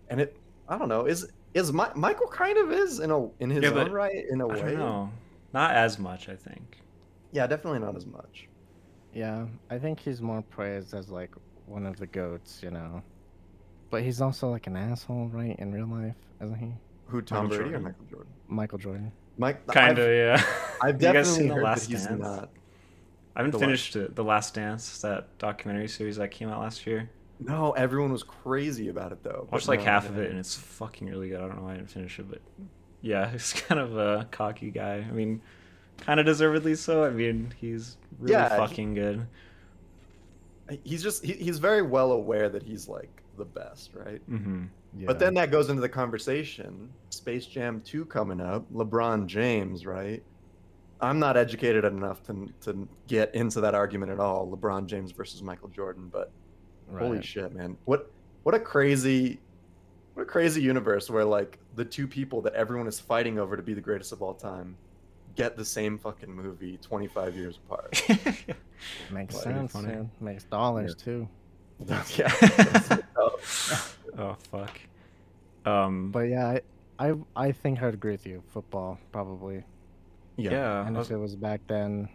[0.09, 0.37] and it
[0.69, 3.71] I don't know is is Mi- Michael kind of is in a in his Yeah,
[3.71, 4.75] own right in a I way.
[4.75, 5.11] don't.
[5.53, 6.77] Not as much, I think.
[7.31, 8.47] Yeah, definitely not as much.
[9.13, 11.31] Yeah, I think he's more praised as like
[11.65, 13.01] one of the goats, you know.
[13.89, 15.55] But he's also like an asshole, right?
[15.59, 16.71] In real life, isn't he?
[17.07, 17.75] Who Tom Michael Brady Jordan.
[17.75, 18.31] or Michael Jordan?
[18.47, 19.11] Michael Jordan.
[19.37, 20.41] Mike Kind of, yeah.
[20.81, 22.21] I've You guys definitely seen The Last that he's Dance?
[22.21, 22.49] not.
[23.35, 24.15] I haven't The finished it.
[24.15, 27.09] The Last Dance, that documentary series that came out last year.
[27.41, 29.47] No, everyone was crazy about it though.
[29.51, 31.41] Watched like no, half of it, and it's fucking really good.
[31.41, 32.39] I don't know why I didn't finish it, but
[33.01, 35.05] yeah, he's kind of a cocky guy.
[35.07, 35.41] I mean,
[35.97, 37.03] kind of deservedly so.
[37.03, 39.27] I mean, he's really Yeah, he- fucking good.
[40.83, 44.21] he's just he, he's very well aware that he's like the best, right?
[44.27, 44.65] hmm
[44.97, 45.07] Yeah.
[45.07, 46.89] But then that goes into the conversation.
[47.09, 50.23] Space Jam 2 coming up, LeBron James, right?
[51.01, 55.41] I'm not educated enough to, to get into that argument at all, LeBron James versus
[55.43, 56.31] Michael Jordan, but
[56.97, 57.77] holy shit, man.
[57.85, 58.11] What
[58.43, 59.39] what a crazy
[60.13, 63.63] what a crazy universe where like the two people that everyone is fighting over to
[63.63, 64.77] be the greatest of all time
[65.35, 68.01] get the same fucking movie 25 years apart.
[69.11, 69.75] Makes Well, pretty sense.
[69.75, 70.09] man.
[70.21, 71.27] Makes dollars too.
[72.15, 72.31] yeah.
[73.17, 74.79] oh fuck.
[75.65, 76.57] Um, But yeah,
[76.99, 78.43] I, I I think I'd agree with you.
[78.53, 79.63] Football probably.
[80.37, 80.87] yeah, yeah.
[80.87, 82.09] and I if it was back then,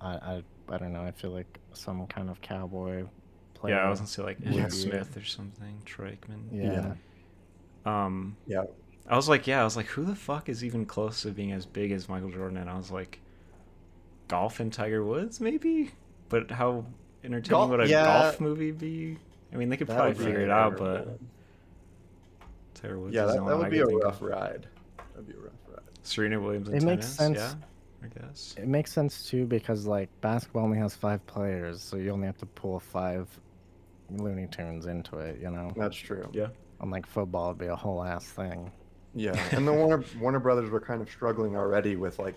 [0.00, 1.02] I I I don't know.
[1.02, 3.04] I feel like some kind of cowboy
[3.54, 3.74] player.
[3.76, 6.42] yeah, I was gonna say like would Ian be- Smith or something, Troy Aikman.
[6.52, 6.94] Yeah.
[7.84, 8.64] Um, Yeah.
[9.08, 11.50] I was like, yeah, I was like, who the fuck is even close to being
[11.50, 12.56] as big as Michael Jordan?
[12.58, 13.18] And I was like,
[14.28, 15.90] golf and Tiger Woods, maybe.
[16.28, 16.86] But how
[17.24, 18.04] entertaining Golf- would a yeah.
[18.22, 19.18] golf movie be?
[19.52, 21.18] I mean, they could That probably would be figure it out, but
[22.74, 23.14] Tiger Woods.
[23.14, 24.22] Yeah, is the that, only that would I be a rough of.
[24.22, 24.66] ride.
[25.12, 25.78] That'd be a rough ride.
[26.02, 27.36] Serena Williams in It makes sense.
[27.38, 27.54] yeah,
[28.02, 28.54] I guess.
[28.58, 32.38] It makes sense too because like basketball only has five players, so you only have
[32.38, 33.28] to pull five
[34.10, 35.38] Looney Tunes into it.
[35.40, 36.28] You know, That's true.
[36.32, 36.48] Yeah.
[36.80, 38.70] unlike football, it'd be a whole ass thing.
[39.14, 42.34] Yeah, and the Warner Warner Brothers were kind of struggling already with like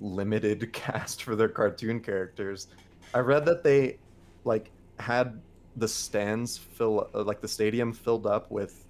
[0.00, 2.66] limited cast for their cartoon characters.
[3.14, 3.98] I read that they
[4.44, 5.40] like had
[5.76, 8.84] the stands fill uh, like the stadium filled up with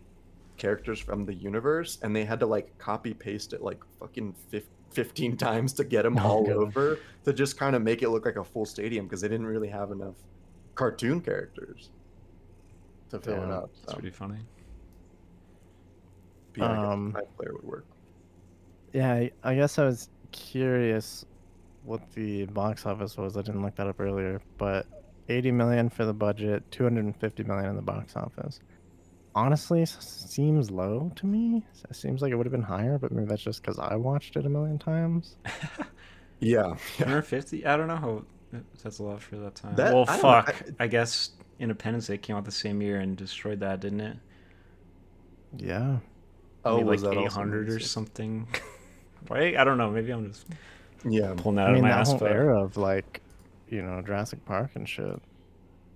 [0.57, 4.35] characters from the universe and they had to like copy paste it like fucking
[4.93, 6.57] 15 times to get them Oh, all God.
[6.57, 9.47] over to just kind of make it look like a full stadium because they didn't
[9.47, 10.15] really have enough
[10.75, 11.91] cartoon characters
[13.11, 13.71] to fill it up.
[13.83, 14.39] It's So, pretty funny.
[16.57, 17.85] yeah, Um, player would work.
[18.93, 21.25] Yeah, I guess I was curious
[21.85, 23.37] what the box office was.
[23.37, 24.87] I didn't look that up earlier, but
[25.29, 28.61] 80 million for the budget, 250 million in the box office.
[29.35, 31.63] Honestly, seems low to me.
[31.91, 34.37] It seems like it would have been higher, but maybe that's just because I watched
[34.37, 35.37] it a million times.
[36.39, 37.07] Yeah, yeah.
[37.07, 37.65] 150?
[37.65, 38.23] I don't know how.
[38.55, 39.75] Uh, that's a lot for that time.
[39.77, 40.55] That- well, I fuck.
[40.79, 44.17] I- I, guess Independence Day came out the same year and destroyed that, didn't it?
[45.57, 45.97] Yeah.
[46.65, 48.47] Oh, Maybe was like that also 800 or something.
[49.31, 49.57] right?
[49.57, 49.91] I don't know.
[49.91, 50.47] Maybe I'm just
[51.09, 52.09] Yeah, pulling that I out of my that ass.
[52.11, 53.23] whole But era of like,
[53.69, 55.21] you know, Jurassic Park and shit.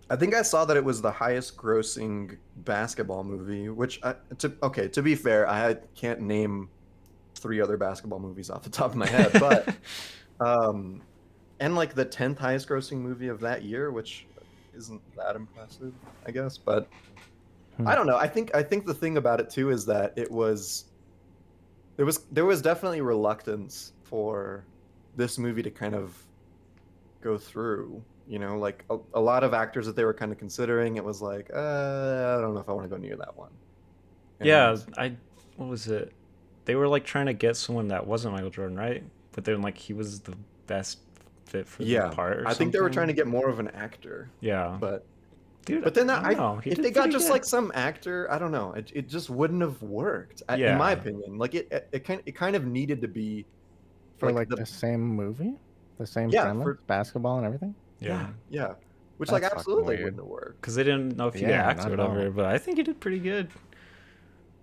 [0.09, 3.69] I think I saw that it was the highest grossing basketball movie.
[3.69, 6.69] Which, I, to okay, to be fair, I can't name
[7.37, 9.75] three other basketball movies off the top of my head, but
[10.41, 11.01] um,
[11.61, 14.27] and like the tenth highest grossing movie of that year, which
[14.77, 15.93] isn't that impressive,
[16.27, 16.59] I guess.
[16.59, 16.89] But
[17.81, 17.89] Hmm.
[17.89, 18.17] I don't know.
[18.17, 20.87] I think I think the thing about it too is that it was
[21.97, 24.65] there was there was definitely reluctance for
[25.17, 26.23] this movie to kind of
[27.21, 28.03] go through.
[28.29, 31.05] You know, like a, a lot of actors that they were kind of considering, it
[31.05, 33.51] was like, uh, I don't know if I want to go near that one.
[34.41, 35.17] yeah, I.
[35.57, 36.13] What was it?
[36.65, 39.03] They were like trying to get someone that wasn't Michael Jordan, right?
[39.33, 40.35] But then like he was the
[40.67, 40.99] best
[41.47, 42.09] fit for yeah.
[42.09, 42.39] the part.
[42.39, 45.05] Or I think they were trying to get more of an actor, Yeah, but
[45.65, 45.83] dude.
[45.85, 46.57] but then I, I, know.
[46.57, 47.33] He if they got just good.
[47.33, 50.73] like some actor, I don't know, it, it just wouldn't have worked, Yeah.
[50.73, 51.37] in my opinion.
[51.39, 53.45] Like it, it, it kind, it kind of needed to be
[54.19, 55.55] For like like, the- the, same movie?
[56.01, 56.65] The same Yeah, premise?
[56.65, 57.75] for- basketball and everything?
[57.99, 58.73] yeah, yeah,
[59.19, 60.05] which like That's fucking absolutely weird.
[60.05, 60.61] wouldn't have worked.
[60.63, 62.31] because they didn't know if he could Yeah, act or whatever.
[62.31, 63.51] But I think you did pretty good,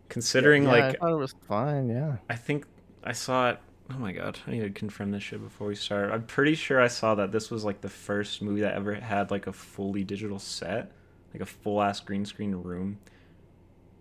[0.10, 2.18] considering yeah, like I thought it was fine, yeah.
[2.30, 2.66] I think
[3.04, 3.60] I saw it.
[3.92, 6.12] Oh my god, I need to confirm this shit before we start.
[6.12, 9.30] I'm pretty sure I saw that this was like the first movie that ever had
[9.32, 10.92] like a fully digital set,
[11.34, 12.98] like a full ass green screen room.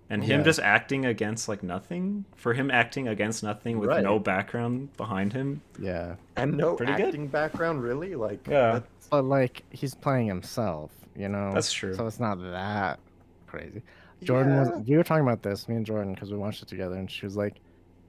[0.09, 0.45] And him Yeah.
[0.45, 4.05] just acting against like nothing, for him acting against nothing with Right.
[4.05, 5.62] no background behind him.
[5.81, 6.14] Yeah.
[6.37, 7.07] And no Pretty good.
[7.07, 8.14] acting background, really.
[8.14, 8.73] Like, Yeah.
[8.75, 11.53] that's- But like he's playing himself, you know.
[11.55, 11.95] That's true.
[11.95, 13.01] So it's not that
[13.47, 13.83] crazy.
[14.23, 14.77] Jordan was Yeah.
[14.87, 17.27] we were talking about this, me and Jordan, because we watched it together, and she
[17.27, 17.61] was like,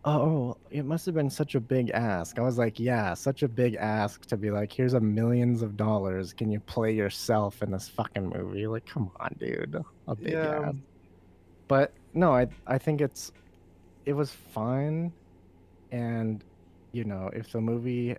[0.05, 3.47] "Oh, it must have been such a big ask." I was like, "Yeah, such a
[3.47, 6.31] big ask to be like, here's a millions of dollars.
[6.31, 8.67] Can you play yourself in this fucking movie?
[8.67, 10.61] Like, come on, dude, a big Yeah.
[10.67, 10.75] ask."
[11.67, 13.31] But no, I I think it's
[14.05, 15.11] it was fine,
[15.91, 16.43] and
[16.91, 18.15] you know, if the movie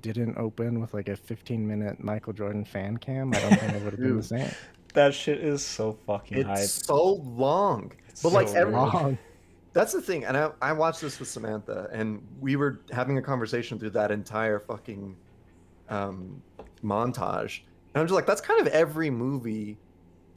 [0.00, 3.82] didn't open with like a 15 minute Michael Jordan fan cam, I don't think it
[3.82, 4.50] would have been the same.
[4.94, 6.58] That shit is so fucking hype.
[6.58, 7.92] It's so long.
[8.08, 8.72] It's but like every.
[8.72, 9.18] Long.
[9.72, 10.24] that's the thing.
[10.24, 14.10] And I, I watched this with Samantha, and we were having a conversation through that
[14.10, 15.14] entire fucking
[15.90, 16.42] um,
[16.82, 17.60] montage.
[17.94, 19.78] And I'm just like, that's kind of every movie,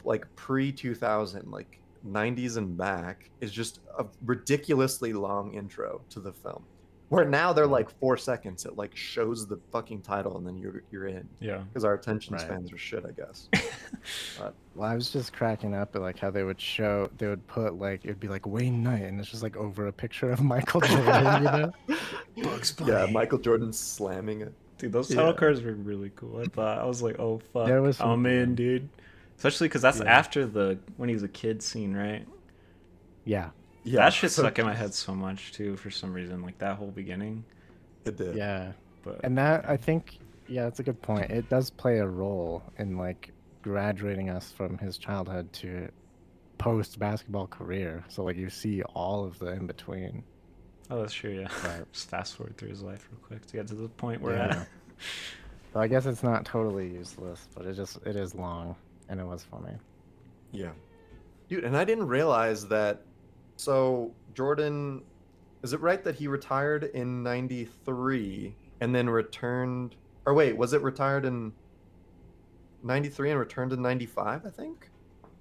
[0.04, 6.32] like pre 2000, like 90s and back, is just a ridiculously long intro to the
[6.34, 6.64] film.
[7.10, 8.66] Where now they're like four seconds.
[8.66, 11.58] It like shows the fucking title, and then you're you're in Yeah.
[11.68, 12.42] because our attention Right.
[12.42, 13.50] spans are shit, I guess.
[14.74, 17.78] Well, I was just cracking up at like how they would show, they would put
[17.78, 20.80] like it'd be like Wayne Knight, and it's just like over a picture of Michael
[20.82, 21.72] Jordan, you know?
[22.44, 24.54] Bugs yeah, Michael Jordan slamming it.
[24.78, 25.34] Dude, those title Yeah.
[25.34, 26.40] cards were really cool.
[26.42, 28.88] I thought I was like, oh fuck, There was some I'm in, dude.
[29.42, 30.06] Especially because that's Yeah.
[30.06, 32.28] after the when he was a kid scene, right?
[33.26, 33.50] Yeah,
[33.84, 36.44] Yeah, that shit so stuck in my head so much too for some reason.
[36.44, 37.44] Like that whole beginning.
[38.06, 38.36] It did.
[38.36, 38.74] yeah,
[39.04, 41.32] But and that I think, yeah, that's a good point.
[41.32, 43.32] It does play a role in like
[43.64, 45.90] graduating us from his childhood to
[46.60, 48.04] post basketball career.
[48.10, 50.24] So like you see all of the in between.
[50.92, 51.32] oh, that's true.
[51.32, 51.48] Yeah.
[51.68, 51.84] Right.
[51.94, 54.46] Just fast forward through his life real quick to get to the point we're Yeah.
[54.62, 54.68] at.
[55.74, 58.76] So I guess it's not totally useless, but it just it is long,
[59.12, 59.74] and it was funny.
[60.52, 60.72] Yeah.
[61.50, 63.02] Dude, and I didn't realize that.
[63.58, 65.04] So, Jordan,
[65.62, 69.96] is it right that he retired in 93 and then returned?
[70.26, 71.52] Or wait, was it retired in
[72.84, 74.90] 93 and returned in 95, I think?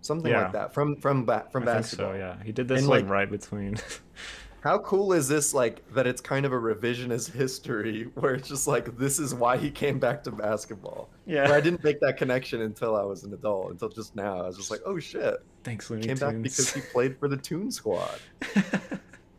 [0.02, 0.42] Something Yeah.
[0.44, 2.12] like that from from ba- from I think basketball.
[2.12, 2.16] so.
[2.18, 3.76] Yeah, he did this like, like- right between.
[4.62, 8.66] How cool is this like that it's kind of a revisionist history where it's just
[8.66, 11.09] like this is why he came back to basketball.
[11.27, 11.44] yeah.
[11.49, 14.42] Where I didn't make that connection until I was an adult, until just now.
[14.42, 17.37] I was just like, "Oh shit, Thanks, Looney came back because he played for the
[17.38, 18.20] Toon Squad."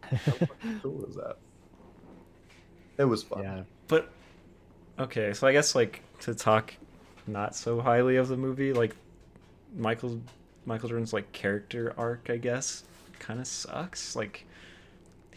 [0.02, 0.48] How
[0.82, 1.38] cool was that?
[2.98, 3.44] It was fun.
[3.44, 4.10] Yeah, But
[5.00, 6.74] okay, so I guess like to talk
[7.28, 8.96] not so highly of the movie, like
[9.76, 10.20] Michael
[10.66, 12.84] Michael Jordan's like character arc, I guess,
[13.20, 14.16] kind of sucks.
[14.16, 14.46] Like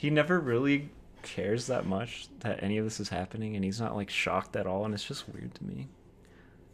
[0.04, 0.90] he never really
[1.22, 4.66] cares that much that any of this is happening, and he's not like shocked at
[4.66, 5.88] all, and it's just weird to me.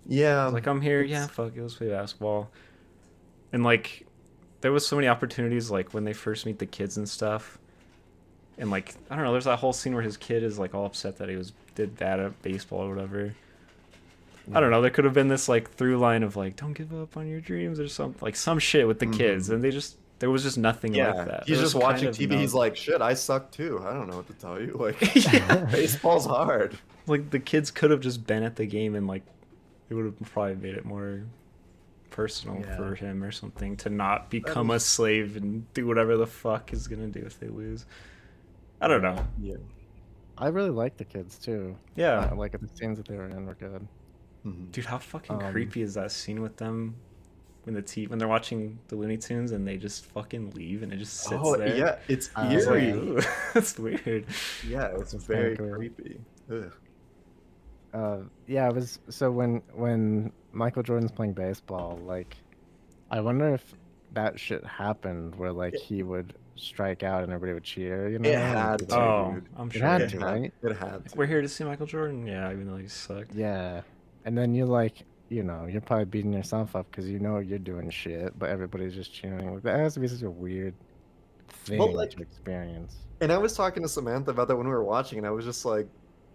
[0.08, 0.46] Yeah.
[0.46, 2.50] like I'm here, yeah, fuck it, let's play basketball.
[3.52, 4.06] And like
[4.62, 7.58] there was so many opportunities like when they first meet the kids and stuff.
[8.58, 10.84] And like I don't know, there's that whole scene where his kid is like all
[10.86, 13.34] upset that he was did bad at baseball or whatever.
[14.52, 16.92] I don't know, there could have been this like through line of like don't give
[16.92, 19.54] up on your dreams or something like some shit with the kids Mhm.
[19.54, 21.12] and they just there was just nothing yeah.
[21.12, 21.44] like that.
[21.48, 22.30] He's There just watching TV.
[22.30, 23.82] no- He's like, "Shit, I suck too.
[23.84, 25.64] I don't know what to tell you." Like, Yeah.
[25.72, 26.78] baseball's hard.
[27.06, 29.22] like the kids could have just been at the game and like
[29.88, 31.22] it would have probably made it more
[32.10, 32.76] personal Yeah.
[32.76, 36.86] for him or something to not become a slave and do whatever the fuck he's
[36.86, 37.86] gonna do if they lose.
[38.80, 39.26] I don't know.
[39.40, 39.56] Yeah.
[40.38, 41.76] I really like the kids too.
[41.96, 43.86] Yeah, Uh, like the scenes that they were in were good.
[44.46, 44.72] Mhm.
[44.72, 46.94] dude, how fucking Um, creepy is that scene with them
[47.64, 50.92] when the t- when they're watching the Looney Tunes and they just fucking leave and
[50.92, 51.76] it just sits Oh there.
[51.76, 53.22] yeah, it's I was like, eerie.
[53.54, 54.24] That's weird.
[54.66, 55.74] yeah, it's It's very cool.
[55.74, 56.20] creepy.
[56.50, 56.72] Ugh.
[57.92, 62.36] Uh, yeah, it was so when when Michael Jordan's playing baseball, like,
[63.10, 63.74] I wonder if
[64.12, 68.08] that shit happened where like he would strike out and everybody would cheer.
[68.08, 68.96] You know, It had to.
[69.00, 69.44] Oh, dude.
[69.56, 69.82] I'm It sure.
[69.86, 70.52] had It to, had- right?
[70.62, 71.16] It had to.
[71.18, 72.26] We're here to see Michael Jordan.
[72.26, 73.34] Yeah, even though he sucked.
[73.34, 73.82] Yeah,
[74.24, 77.58] and then you like, you know, you're probably beating yourself up because you know you're
[77.58, 79.60] doing shit, but everybody's just cheering.
[79.60, 80.74] That has to be such a weird
[81.48, 82.96] thing like- to experience.
[83.22, 85.44] And I was talking to Samantha about that when we were watching, and I was
[85.44, 85.86] just like,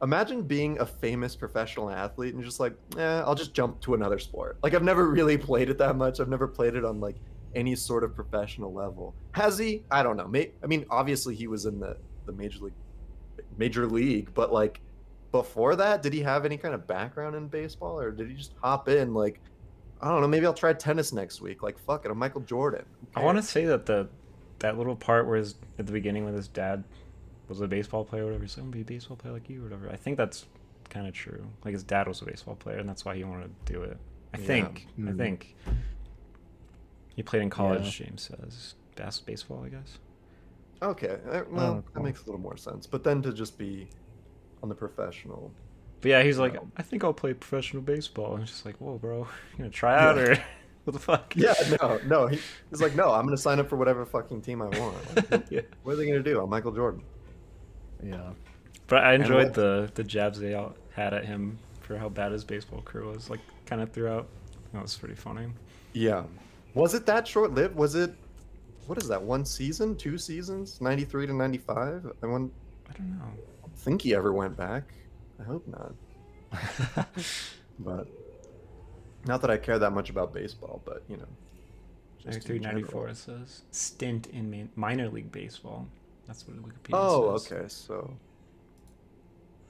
[0.02, 4.20] imagine being a famous professional athlete and just like, eh, I'll just jump to another
[4.20, 4.58] sport.
[4.64, 6.20] Like I've never really played it that much.
[6.20, 7.16] I've never played it on like
[7.56, 9.16] any sort of professional level.
[9.32, 9.84] Has he?
[9.90, 10.32] I don't know.
[10.64, 12.74] I mean, obviously he was in the the major league,
[13.58, 14.80] major league, but like
[15.42, 18.54] before that, did he have any kind of background in baseball, or did he just
[18.62, 19.40] hop in like?
[20.02, 20.28] I don't know.
[20.28, 21.64] Maybe I'll try tennis next week.
[21.64, 22.12] Like, fuck it.
[22.12, 22.86] I'm Michael Jordan.
[23.14, 24.08] Who I want to say that the
[24.60, 26.84] that little part where his at the beginning with his dad
[27.48, 29.50] was a baseball player or whatever, he's like, I'm gonna be a baseball player like
[29.50, 29.90] you or whatever.
[29.90, 30.46] I think that's
[30.90, 31.46] kind of true.
[31.64, 33.98] Like his dad was a baseball player, and that's why he wanted to do it.
[34.34, 34.46] I Yeah.
[34.46, 34.88] think.
[34.98, 35.18] I Hmm.
[35.18, 35.56] think.
[37.16, 37.98] He played in college.
[37.98, 38.76] James says.
[38.96, 39.98] bas- baseball, I guess.
[40.82, 42.86] Okay, uh, well, Oh, that makes a little more sense.
[42.88, 43.88] But then to just be
[44.66, 45.52] on the professional.
[46.02, 46.68] But yeah, he's like, No.
[46.76, 48.34] I think I'll play professional baseball.
[48.34, 49.20] And it's just like, whoa, bro,
[49.52, 50.24] you gonna try out Yeah.
[50.24, 50.38] or
[50.86, 51.34] what the fuck?
[51.36, 52.28] Yeah, no, no.
[52.28, 52.40] He,
[52.72, 54.96] he's like, no, I'm gonna sign up for whatever fucking team I want.
[55.32, 55.62] Like, yeah.
[55.84, 56.42] what are they gonna do?
[56.42, 57.04] I'm Michael Jordan.
[58.04, 58.32] Yeah.
[58.88, 62.44] But I enjoyed the the jabs they all had at him for how bad his
[62.44, 64.28] baseball career was, like kind of throughout.
[64.74, 65.48] That was pretty funny.
[65.94, 66.24] Yeah.
[66.74, 67.76] Was it that short lived?
[67.76, 68.14] Was it?
[68.88, 69.22] What is that?
[69.22, 69.96] One season?
[69.96, 70.82] Two seasons?
[70.82, 72.06] Ninety three to ninety five?
[72.22, 72.52] I wouldn't
[72.90, 73.26] I don't know.
[73.76, 74.84] Think he ever went back.
[75.40, 75.94] I hope not.
[77.80, 78.08] But
[79.26, 81.28] not that I care that much about baseball, but you know.
[82.20, 83.08] just in 93 general.
[83.12, 85.86] it says stint in min- minor league baseball.
[86.26, 87.52] That's what Wikipedia Oh, says.
[87.52, 87.68] Oh, okay.
[87.68, 88.14] So.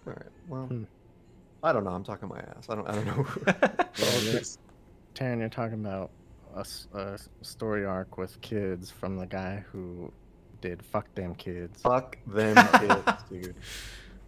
[0.08, 0.26] All right.
[0.48, 0.84] Well, Hmm.
[1.64, 1.90] I don't know.
[1.92, 2.68] I'm talking my ass.
[2.70, 2.88] I don't.
[2.88, 3.26] I don't know.
[3.46, 3.56] Well,
[4.00, 4.42] Well, you're-
[5.16, 6.12] Taryn, you're talking about
[6.56, 10.12] a story arc with kids from the guy who
[10.66, 13.56] did "Fuck Them Kids." Fuck them kids, dude.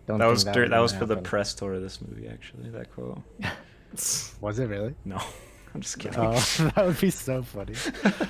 [0.06, 2.28] Don't that was that gonna was for the press tour of this movie.
[2.28, 3.20] Actually, that quote.
[4.42, 4.94] Was it really?
[5.06, 5.18] No,
[5.74, 6.20] I'm just kidding.
[6.20, 6.34] Oh,
[6.76, 7.74] that would be so funny.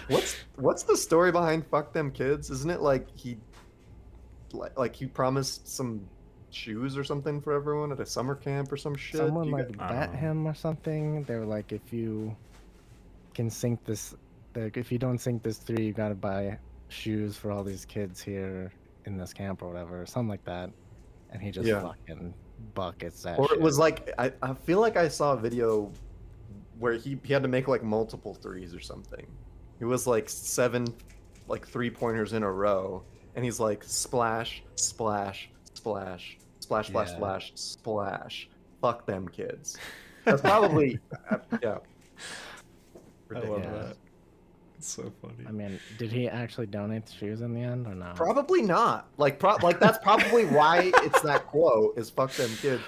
[0.08, 2.50] What's what's the story behind "fuck them kids"?
[2.50, 3.38] Isn't it like he,
[4.54, 6.08] like, like he promised some
[6.50, 9.18] shoes or something for everyone at a summer camp or some shit?
[9.18, 11.24] Someone You like I don't bet him or something.
[11.24, 12.36] They were like, if you
[13.34, 14.16] can sink this,
[14.56, 16.58] like, if you don't sink this three, you gotta buy
[16.90, 18.72] shoes for all these kids here
[19.06, 20.70] in this camp or whatever, something like that.
[21.30, 21.82] And he just Yeah.
[21.82, 22.34] fucking
[22.74, 23.38] buckets that.
[23.40, 25.92] or it was like I, I feel like I saw a video
[26.80, 29.26] where he, he had to make like multiple threes or something.
[29.80, 30.86] It was like seven
[31.48, 33.04] like three pointers in a row,
[33.36, 37.16] and he's like splash, splash, splash, splash, splash, Yeah.
[37.16, 38.50] splash, splash.
[38.82, 39.78] Fuck them kids.
[40.26, 41.00] That's probably
[41.32, 41.78] uh, yeah.
[43.36, 43.98] I love that.
[44.78, 45.46] It's so funny.
[45.48, 48.12] I mean, did he actually donate the shoes in the end or no?
[48.16, 49.08] Probably not.
[49.18, 52.84] Like, pro- like that's probably why it's that quote is "fuck them kids."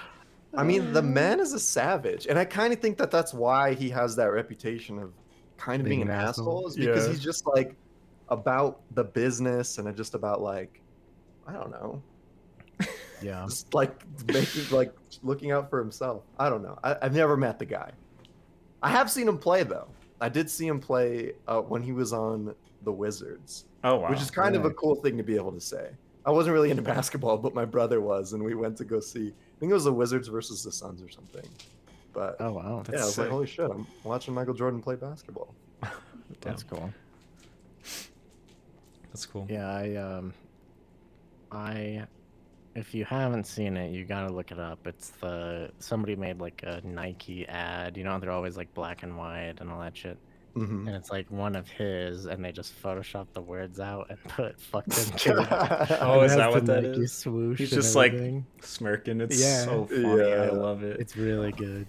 [0.55, 3.33] I mean, the um, man is a savage, and I kind of think that that's
[3.33, 5.13] why he has that reputation of
[5.57, 6.67] kind of being, Being an an asshole, asshole.
[6.67, 7.11] is because Yeah.
[7.13, 7.75] he's just like
[8.29, 10.81] about the business and just about like
[11.47, 12.01] I don't know,
[13.21, 13.45] Yeah.
[13.47, 13.93] just like
[14.27, 16.23] making like looking out for himself.
[16.39, 16.77] I don't know.
[16.83, 17.91] I, I've never met the guy.
[18.81, 19.87] I have seen him play though.
[20.21, 22.53] I did see him play uh, when he was on
[22.83, 24.09] the Wizards oh wow.
[24.09, 25.89] which is kind of a cool thing to be able to say.
[26.25, 29.27] I wasn't really into basketball, but my brother was, and we went to go see.
[29.27, 31.47] I think it was the Wizards versus the Suns or something.
[32.13, 33.69] But Oh wow, yeah, I was like, holy shit!
[33.69, 35.53] I'm watching Michael Jordan play basketball.
[36.41, 36.91] that's cool.
[39.11, 39.47] That's cool.
[39.49, 40.33] Yeah, I um,
[41.51, 42.05] I,
[42.75, 44.85] if you haven't seen it, you gotta look it up.
[44.87, 47.97] It's the somebody made like a Nike ad.
[47.97, 50.17] You know, they're always like black and white and all that shit.
[50.55, 50.87] Mhm.
[50.87, 54.59] And it's like one of his, and they just photoshopped the words out and put
[54.59, 55.47] "fuck them kids."
[56.01, 57.11] Oh, It is has that the what that Nike is?
[57.13, 58.13] Swoosh He's just, like.
[58.61, 59.21] Smirking.
[59.21, 59.63] It's Yeah.
[59.65, 60.23] so funny.
[60.33, 60.99] I love it.
[60.99, 61.85] it's really good.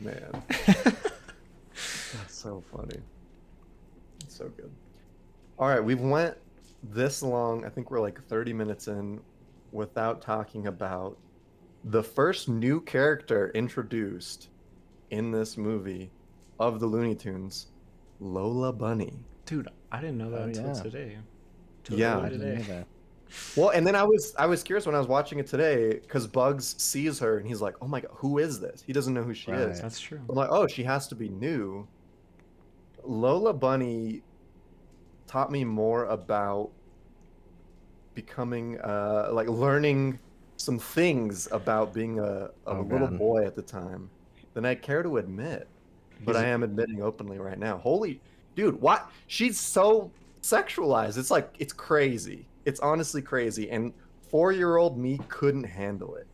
[0.00, 2.98] Man, that's so funny.
[4.24, 4.70] It's so good.
[5.58, 6.36] All right, we've went
[6.82, 7.64] this long.
[7.64, 9.20] I think we're like 30 minutes in
[9.72, 11.16] without talking about
[11.84, 14.48] the first new character introduced
[15.10, 16.10] in this movie
[16.58, 17.68] of the Looney Tunes,
[18.20, 19.14] Lola Bunny.
[19.46, 20.82] Dude, I didn't know that Oh, until yeah.
[20.82, 21.18] today.
[21.90, 22.18] Yeah.
[22.18, 22.60] I didn't today.
[22.62, 22.84] either.
[23.56, 26.26] Well, and then I was I was curious when I was watching it today because
[26.26, 29.22] Bugs sees her and he's like, "Oh my god, who is this?" He doesn't know
[29.22, 29.80] who she is.
[29.82, 30.20] That's true.
[30.28, 31.86] I'm like, oh, she has to be new.
[33.04, 34.22] Lola Bunny
[35.26, 36.70] taught me more about
[38.22, 40.18] becoming, uh, like learning
[40.56, 43.18] some things about being a, a Oh, little God.
[43.18, 44.10] boy at the time
[44.54, 45.68] than I care to admit.
[46.24, 47.78] But He's- I am admitting openly right now.
[47.78, 48.20] Holy,
[48.56, 49.08] dude, what?
[49.28, 50.10] She's so
[50.42, 51.16] sexualized.
[51.16, 52.44] It's like, it's crazy.
[52.64, 53.70] It's honestly crazy.
[53.70, 53.92] And
[54.28, 56.26] four year old me couldn't handle it.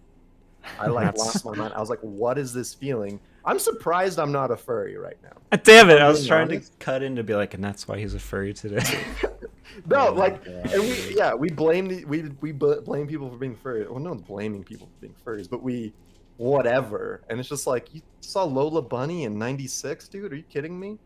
[0.81, 1.75] I like lost my mind.
[1.75, 3.20] I was like, what is this feeling?
[3.46, 5.59] I'm surprised I'm not a furry right now.
[5.64, 6.00] Damn it!
[6.00, 6.72] I was trying honest.
[6.72, 8.83] to cut in to be like, and that's why he's a furry today.
[9.87, 13.37] no, Oh like, God, and we, yeah, we blame the, we we blame people for
[13.37, 13.87] being furry.
[13.87, 15.92] Well, no one's blaming people for being furries, but we,
[16.38, 17.22] whatever.
[17.28, 20.33] And it's just like you saw Lola Bunny in '96, dude.
[20.33, 20.98] Are you kidding me?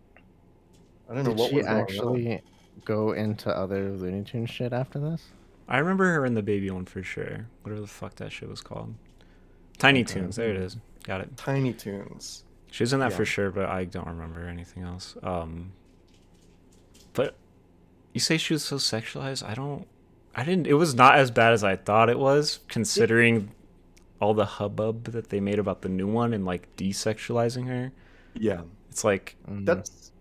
[1.10, 1.82] I don't know Did what she was going on.
[1.82, 2.42] actually
[2.84, 5.24] go into other Looney Tunes shit after this?
[5.66, 7.46] I remember her in the baby one for sure.
[7.62, 8.94] Whatever the fuck that shit was called.
[9.78, 10.14] Tiny Okay.
[10.14, 10.36] Toons.
[10.36, 10.76] There it is.
[11.08, 11.36] Got it.
[11.36, 12.44] Tiny Toons.
[12.70, 13.16] She was in that Yeah.
[13.16, 15.16] for sure, but I don't remember anything else.
[15.22, 15.72] Um,
[17.14, 17.34] but
[18.12, 19.42] you say she was so sexualized.
[19.44, 19.86] I don't.
[20.34, 20.66] I didn't.
[20.66, 23.50] It was not as bad as I thought it was, considering
[24.20, 27.90] all the hubbub that they made about the new one and like desexualizing her.
[28.34, 30.12] Yeah, It's like Mm, that's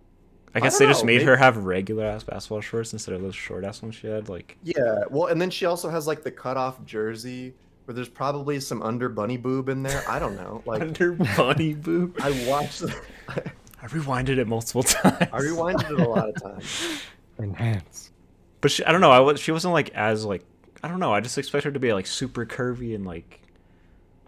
[0.55, 2.93] I I guess don't they just know, made maybe- her have regular ass basketball shorts
[2.93, 4.29] instead of those short ass ones she had.
[4.29, 7.53] Like, Yeah, well, and then she also has like the cutoff jersey
[7.87, 10.03] where there's probably some under bunny boob in there.
[10.09, 10.61] I don't know.
[10.65, 12.17] Like under bunny boob.
[12.21, 12.83] I watched,
[13.29, 15.15] I rewinded it multiple times.
[15.31, 17.01] I rewinded it a lot of times.
[17.39, 18.11] Enhance.
[18.59, 19.11] But she, I don't know.
[19.11, 20.43] I was she wasn't like as like
[20.83, 21.13] I don't know.
[21.13, 23.39] I just expect her to be like super curvy and like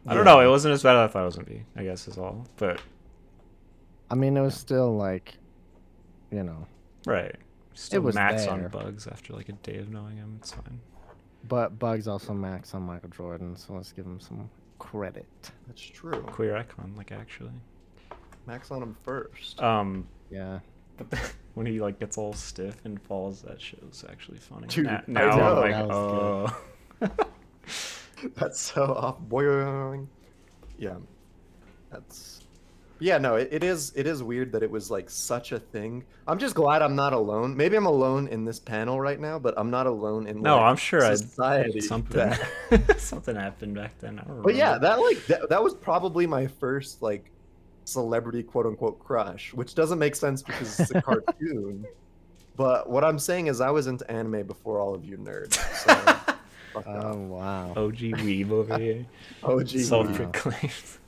[0.08, 0.36] I don't Yeah.
[0.36, 0.40] know.
[0.40, 1.64] It wasn't as bad as I thought it was gonna be.
[1.76, 2.46] I guess is all.
[2.56, 2.80] But
[4.10, 5.36] I mean, it was still like,
[6.32, 6.66] you know,
[7.06, 7.36] right,
[7.74, 10.38] still was max on bugs after like a day of knowing him.
[10.40, 10.80] It's fine.
[11.48, 15.28] But Bugs also max on Michael Jordan, so let's give him some credit.
[15.68, 16.22] That's true.
[16.28, 17.52] Queer icon, like actually.
[18.46, 19.62] Max on him first.
[19.62, 20.60] Um, Yeah.
[20.98, 24.68] but when he like gets all stiff and falls, that shit was actually funny.
[24.68, 25.62] Dude, Na- I now know.
[25.64, 27.28] I'm like, That oh.
[28.36, 29.20] That's so off.
[29.22, 30.08] Boing.
[30.78, 30.96] Yeah.
[31.92, 32.39] That's.
[33.00, 33.94] Yeah, no, it, it is.
[33.96, 36.04] It is weird that it was like such a thing.
[36.28, 37.56] I'm just glad I'm not alone.
[37.56, 40.42] Maybe I'm alone in this panel right now, but I'm not alone in.
[40.42, 41.82] no, like, I'm sure I society.
[41.82, 42.34] something
[42.98, 44.20] something happened back then.
[44.20, 47.32] I don't But yeah, that like that, that was probably my first like
[47.86, 51.86] celebrity quote unquote crush, which doesn't make sense because it's a cartoon.
[52.56, 55.54] But what I'm saying is I was into anime before all of you nerds.
[55.78, 56.36] So
[56.86, 57.72] Oh wow.
[57.72, 59.06] OG weeb over here.
[59.44, 59.70] OG.
[59.70, 60.99] Self-proclaimed.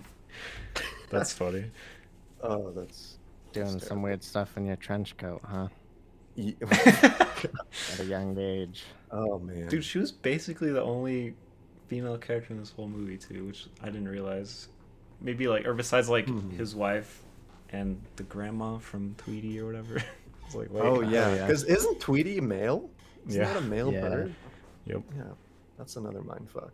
[1.11, 1.65] That's funny.
[2.43, 3.17] Oh, that's
[3.53, 5.67] Doing that's some weird stuff in your trench coat, huh?
[6.33, 8.83] Ye- At a young age.
[9.11, 9.67] oh man.
[9.67, 11.35] Dude, she was basically the only
[11.87, 14.69] female character in this whole movie too, which I didn't realize.
[15.19, 16.57] Maybe like, or besides like Mhm.
[16.57, 17.21] his wife
[17.69, 19.97] and the grandma from Tweety or whatever.
[20.47, 21.45] it's like, wait, Oh yeah, yeah.
[21.45, 22.89] because isn't Tweety male?
[23.27, 23.53] Isn't Yeah.
[23.53, 24.01] that a male Yeah.
[24.01, 24.35] bird?
[24.85, 25.03] Yep.
[25.15, 25.23] Yeah,
[25.77, 26.73] that's another mind fuck.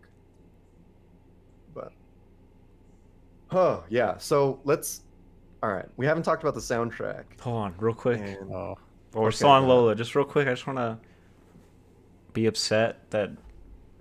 [1.73, 1.91] But
[3.51, 5.01] oh yeah, so let's.
[5.63, 7.23] All right, we haven't talked about the soundtrack.
[7.41, 8.19] Hold on, real quick.
[8.19, 8.77] And Oh.
[9.13, 9.69] Well, we're Okay, still on go.
[9.69, 9.95] Lola.
[9.95, 10.97] Just real quick, I just want to
[12.33, 13.31] be upset that.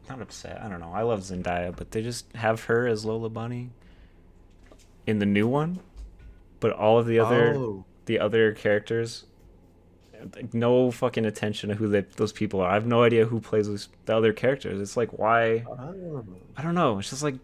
[0.08, 0.62] Not upset.
[0.62, 0.92] I don't know.
[0.92, 3.70] I love Zendaya, but they just have her as Lola Bunny
[5.06, 5.80] in the new one,
[6.60, 9.24] but all of the other Oh, the other characters
[10.34, 12.70] like, no fucking attention to who they, those people are.
[12.70, 14.80] I have no idea who plays those, the other characters.
[14.80, 16.24] It's like why oh.
[16.56, 16.98] I don't know.
[16.98, 17.36] It's just like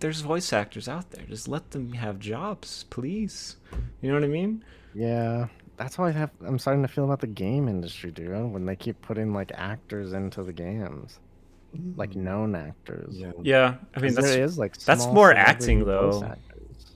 [0.00, 1.24] there's voice actors out there.
[1.26, 3.56] Just let them have jobs, please.
[4.00, 4.64] You know what I mean?
[4.94, 5.48] Yeah.
[5.76, 8.30] That's how I have I'm starting to feel about the game industry, dude.
[8.52, 11.18] When they keep putting like actors into the games.
[11.96, 12.16] Like Mm.
[12.16, 13.16] known actors.
[13.18, 13.32] Yeah.
[13.42, 16.34] Yeah, I mean that's there is like that's more acting, though.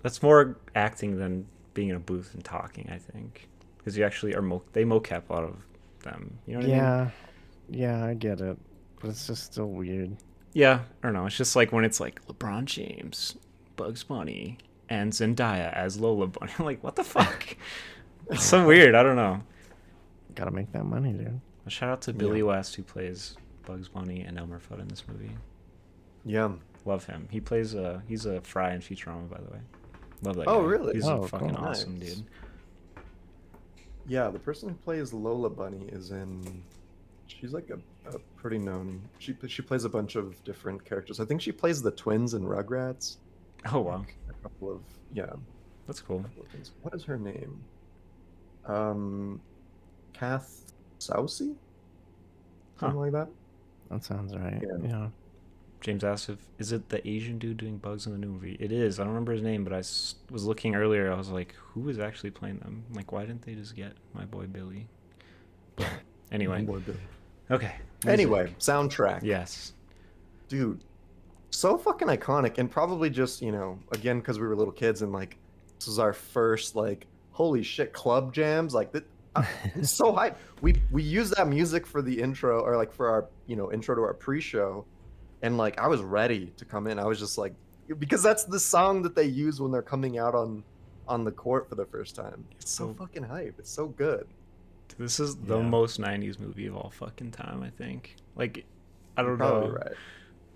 [0.02, 2.88] that's more acting than being in a booth and talking.
[2.90, 5.56] I think because you actually are mo- they mocap a lot of
[6.02, 6.38] them.
[6.46, 6.76] You know what I mean?
[6.78, 7.10] Yeah.
[7.68, 8.56] Yeah, I get it.
[9.00, 10.16] But it's just still weird.
[10.52, 11.26] Yeah, I don't know.
[11.26, 13.36] It's just like when it's like LeBron James,
[13.76, 16.52] Bugs Bunny, and Zendaya as Lola Bunny.
[16.58, 17.56] I'm like, what the fuck?
[18.30, 18.94] it's so weird.
[18.94, 19.42] I don't know.
[20.34, 21.40] Gotta make that money, dude.
[21.66, 23.36] A shout out to Billy West who plays
[23.66, 25.30] Bugs Bunny and Elmer Fudd in this movie.
[26.24, 26.50] Yeah.
[26.84, 27.28] Love him.
[27.30, 29.60] He plays a he's a Fry in Futurama, by the way.
[30.22, 30.48] Love that.
[30.48, 30.66] Oh, guy.
[30.66, 30.94] really?
[30.94, 31.64] He's Oh, a fucking cool.
[31.64, 32.14] awesome Nice.
[32.14, 32.24] dude.
[34.06, 36.62] Yeah, the person who plays Lola Bunny is in.
[37.38, 37.78] She's like a,
[38.14, 39.00] a pretty known.
[39.18, 41.20] She she plays a bunch of different characters.
[41.20, 43.16] I think she plays the twins in Rugrats.
[43.72, 44.80] Oh wow, A couple of
[45.12, 45.26] yeah.
[45.86, 46.20] that's cool.
[46.22, 46.72] couple of things.
[46.82, 47.60] What is her name?
[48.66, 49.40] Um,
[50.12, 51.54] Kath Soucie,
[52.78, 52.92] something Huh.
[52.94, 53.28] like that.
[53.90, 54.62] That sounds right.
[54.62, 54.88] Yeah.
[54.88, 55.08] Yeah.
[55.80, 58.56] James asked if is it the Asian dude doing bugs in the new movie?
[58.60, 59.00] It is.
[59.00, 61.10] I don't remember his name, but I s- was looking earlier.
[61.10, 62.84] I was like, who is actually playing them?
[62.92, 64.88] Like, why didn't they just get my boy Billy?
[65.76, 65.88] But
[66.32, 66.66] anyway,
[67.50, 67.74] Okay.
[68.06, 69.22] Anyway, soundtrack.
[69.22, 69.74] yes.
[70.48, 70.82] dude
[71.52, 75.12] so fucking iconic and probably just you know again because we were little kids and
[75.12, 75.36] like
[75.78, 79.44] this was our first like holy shit club jams like that uh,
[79.82, 80.36] so hype.
[80.62, 83.94] We we used that music for the intro or like for our you know intro
[83.96, 84.84] to our pre-show
[85.42, 86.98] and like i was ready to come in.
[86.98, 87.52] I was just like
[87.98, 90.62] because that's the song that they use when they're coming out on
[91.08, 92.44] on the court for the first time.
[92.60, 93.56] It's so So- fucking hype.
[93.58, 94.26] It's so good
[94.98, 95.62] This is the Yeah.
[95.68, 97.62] most '90s movie of all fucking time.
[97.62, 98.16] I think.
[98.36, 98.64] Like,
[99.16, 99.74] I don't probably know.
[99.74, 99.92] right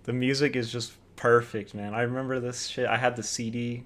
[0.05, 1.95] The music is just perfect, man.
[1.95, 2.87] I remember this shit.
[2.87, 3.85] I had the CD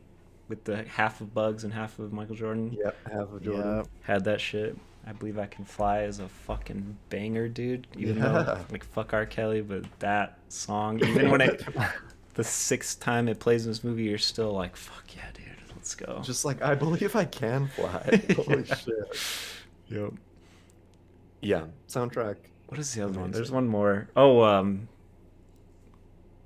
[0.49, 2.73] with the half of Bugs and half of Michael Jordan.
[2.73, 3.89] yep half of jordan Yep.
[4.03, 4.77] Had that shit.
[5.07, 7.87] I believe I can fly is a fucking banger, dude.
[7.97, 8.29] Even Yeah.
[8.43, 9.27] though like fuck R.
[9.27, 11.63] Kelly, but that song, even when it
[12.35, 15.45] the sixth time it plays in this movie, you're still like, fuck yeah, dude,
[15.75, 16.21] let's go.
[16.23, 18.75] just like i believe i can fly holy Yeah.
[18.75, 19.17] shit
[19.89, 20.13] yep.
[21.41, 22.37] Yeah soundtrack
[22.69, 23.31] What is the other one?
[23.31, 24.09] There's one more.
[24.17, 24.89] Oh, um,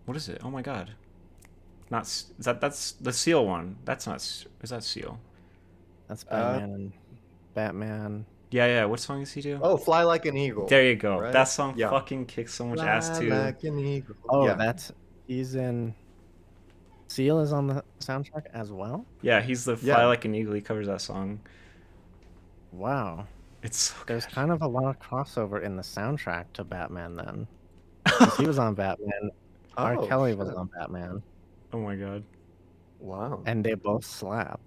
[0.05, 0.41] what is it?
[0.45, 0.93] Oh my god,
[1.91, 3.77] not is that that's the Seal one.
[3.85, 4.17] That's not.
[4.17, 5.19] Is that Seal?
[6.09, 6.93] That's Uh, Batman and
[7.55, 8.27] Batman.
[8.51, 8.85] Yeah, yeah.
[8.85, 9.59] What song does he do?
[9.63, 10.67] Oh, Fly Like an Eagle.
[10.67, 11.19] there you go.
[11.19, 11.33] right?
[11.33, 11.89] That song Yeah.
[11.91, 13.29] fucking kicks so much Fly ass too.
[13.29, 14.15] Fly like an eagle.
[14.29, 14.55] Oh, yeah.
[14.55, 14.93] that's
[15.27, 15.95] he's in.
[17.09, 19.07] Seal is on the soundtrack as well.
[19.23, 20.07] Yeah, he's the Fly Yeah.
[20.07, 20.53] Like an Eagle.
[20.55, 21.41] He covers that song.
[22.73, 23.27] Wow,
[23.63, 24.35] It's so there's good.
[24.35, 27.17] kind of a lot of crossover in the soundtrack to Batman.
[27.17, 27.47] then.
[28.37, 29.31] he was on Batman.
[29.77, 29.97] R.
[29.97, 31.23] Oh, Kelly was on Batman,
[31.73, 32.25] oh my god.
[33.01, 33.43] Wow.
[33.47, 34.61] and they both slap.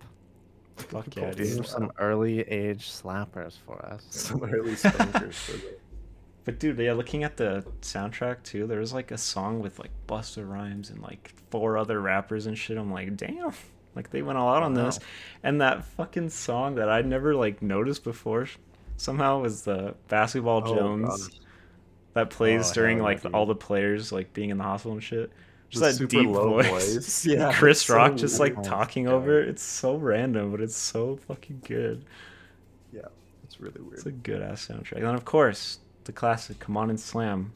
[0.78, 1.66] Fuck yeah, These dude.
[1.66, 4.06] are some early age slappers for us.
[4.10, 5.78] Some early slappers for the-
[6.44, 9.92] But dude, yeah, looking at the soundtrack too, there was like a song with like
[10.08, 12.78] Busta Rhymes and like four other rappers and shit.
[12.78, 13.52] I'm like, damn,
[13.96, 15.00] like they went all out on this.
[15.44, 18.48] And that fucking song that I'd never like noticed before,
[18.98, 21.38] somehow was the Basketball Oh, Jones gosh.
[22.14, 23.34] that plays Oh, during like dude.
[23.34, 25.32] all the players like being in the hospital and shit.
[25.70, 26.70] Just The that super deep low voice.
[26.96, 27.26] voice.
[27.26, 29.50] Yeah, Chris it's so Rock just like talking over it.
[29.50, 32.06] It's so random, but it's so fucking good.
[32.94, 33.02] Yeah,
[33.44, 33.94] it's really weird.
[33.96, 34.98] It's a good ass soundtrack.
[34.98, 37.52] And then of course, the classic Come On and Slam.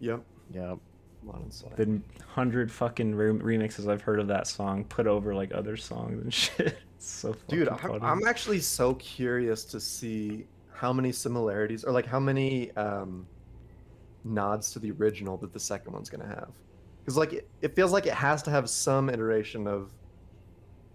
[0.00, 0.22] Yep.
[0.54, 0.78] Yep.
[1.20, 1.76] Come on inside.
[1.76, 6.22] the hundred fucking re- remixes I've heard of that song put over like other songs
[6.22, 6.78] and shit.
[6.98, 7.68] It's so fucking Dude.
[7.68, 13.24] I'm, I'm actually so curious to see how many similarities or like how many um,
[14.24, 16.48] nods to the original that the second one's gonna have.
[17.00, 19.92] Because like it, it feels like it has to have some iteration of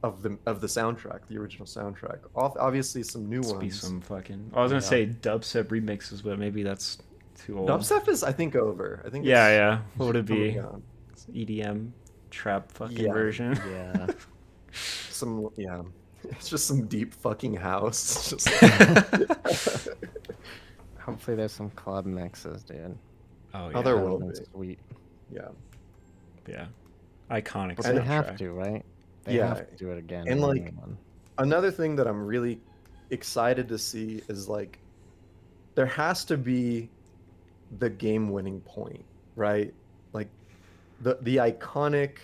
[0.04, 2.20] of the of the soundtrack, the original soundtrack.
[2.36, 3.80] Ob- Obviously, some new Must be ones.
[3.82, 4.52] some fucking.
[4.54, 4.90] I was gonna Yeah.
[4.90, 6.98] say dubstep remixes, but maybe that's
[7.38, 7.70] too old.
[7.70, 9.02] Dubstep is, I think, over.
[9.06, 9.26] I think.
[9.26, 9.80] Yeah, it's yeah.
[9.96, 10.60] What would it be?
[11.34, 11.92] EDM
[12.30, 13.14] trap fucking Yeah.
[13.14, 13.58] version.
[13.70, 14.08] Yeah.
[15.14, 15.82] Some yeah.
[16.30, 18.32] It's just some deep fucking house.
[18.32, 19.90] It's just
[21.00, 22.98] Hopefully, there's some club mixes, dude.
[23.54, 24.36] Oh Oh, there That will be.
[24.54, 24.80] Sweet.
[25.32, 25.50] yeah.
[26.48, 26.66] Yeah.
[27.30, 27.76] Iconic.
[27.78, 28.38] But they have soundtrack.
[28.38, 28.86] to, right?
[29.26, 29.48] They Yeah.
[29.50, 30.22] have to do it again.
[30.22, 30.98] And, in like, new one.
[31.38, 32.60] another thing that I'm really
[33.10, 34.80] excited to see is like
[35.76, 36.90] there has to be
[37.80, 39.04] the game winning point,
[39.36, 39.74] right?
[40.14, 40.30] Like
[41.02, 42.18] the the iconic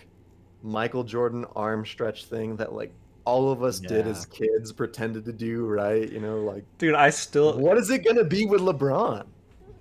[0.63, 2.91] Michael Jordan arm stretch thing that like
[3.25, 6.11] all of us did as kids pretended to do, right?
[6.11, 7.57] You know, like Dude, I still.
[7.59, 9.25] what is it gonna be with LeBron?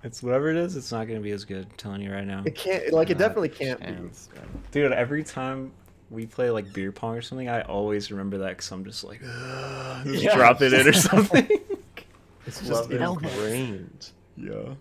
[0.03, 0.75] It's whatever it is.
[0.77, 1.65] It's not gonna be as good.
[1.65, 2.43] I'm telling you right now.
[2.45, 4.71] It can't like it Not definitely can't chance, dude.
[4.71, 5.71] Dude, every time
[6.09, 9.19] we play like beer pong or something, I always remember that because I'm just like,
[10.05, 10.35] just Yeah.
[10.35, 11.47] drop it in or something.
[12.45, 14.11] It's just ingrained.
[14.37, 14.73] yeah.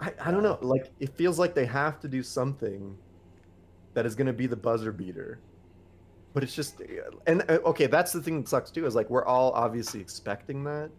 [0.00, 0.58] I, I don't know.
[0.62, 2.96] Like it feels like they have to do something
[3.94, 5.38] that is going to be the buzzer beater.
[6.32, 6.82] But it's just
[7.26, 10.64] and uh, okay, that's the thing that sucks too is like we're all obviously expecting
[10.64, 10.90] that.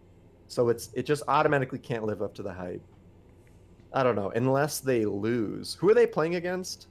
[0.48, 2.82] So it's it just automatically can't live up to the hype.
[3.92, 5.74] I don't know, unless they lose.
[5.74, 6.88] Who are they playing against?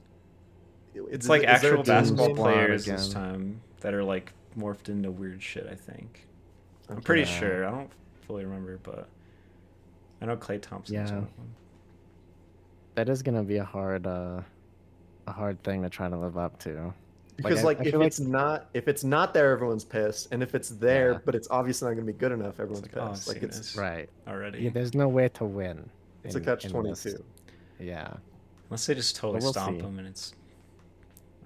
[0.94, 4.32] It's Is like it- is there a actual basketball players this time that are like
[4.56, 5.66] morphed into weird shit.
[5.70, 6.26] I think.
[6.88, 7.66] I'm pretty sure.
[7.66, 7.90] I don't
[8.28, 9.08] fully remember, but
[10.22, 11.16] I know Klay Thompson's Yeah.
[11.16, 11.28] one.
[12.94, 14.40] That is gonna be a hard, uh,
[15.26, 16.92] a hard thing to try to live up to.
[17.36, 20.28] Because I- like, I if feel like- it's not if it's not there, everyone's pissed,
[20.32, 21.18] and if it's there Yeah.
[21.24, 23.28] but it's obviously not going to be good enough, everyone's like, oh, pissed.
[23.28, 23.76] like it's.
[23.76, 24.08] Right.
[24.26, 24.60] already.
[24.60, 25.88] Yeah, there's no way to win.
[26.24, 27.02] it's a catch in twenty this.
[27.02, 27.22] two.
[27.78, 28.14] Yeah.
[28.70, 29.82] Unless they just totally we'll stomp see.
[29.82, 30.34] them and it's.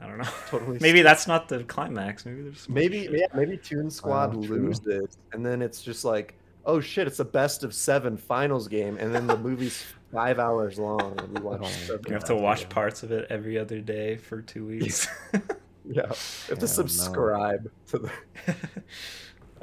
[0.01, 0.29] I don't know.
[0.49, 2.25] Totally Maybe that's not the climax.
[2.25, 3.13] Maybe there's Maybe shit.
[3.19, 4.69] yeah, maybe Toon oh, Squad Wow, true.
[4.69, 8.97] loses, and then it's just like, oh shit, it's a best of seven finals game,
[8.99, 11.61] and then the movie's five hours long, and we watch.
[11.63, 12.71] Oh, seven You have to watch again.
[12.71, 15.09] parts of it every other day for two weeks.
[15.33, 15.41] Yeah,
[15.85, 16.15] you have
[16.49, 16.67] to Hell no.
[16.67, 18.11] subscribe to the.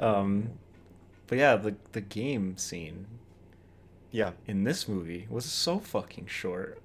[0.00, 0.50] um,
[1.26, 3.06] but yeah, the the game scene
[4.10, 6.80] Yeah, in this movie was so fucking short.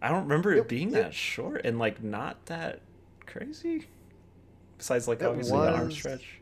[0.00, 2.80] I don't remember it It- being it- that short and like not that
[3.26, 3.86] crazy.
[4.78, 6.40] Besides, like It obviously the arm stretch.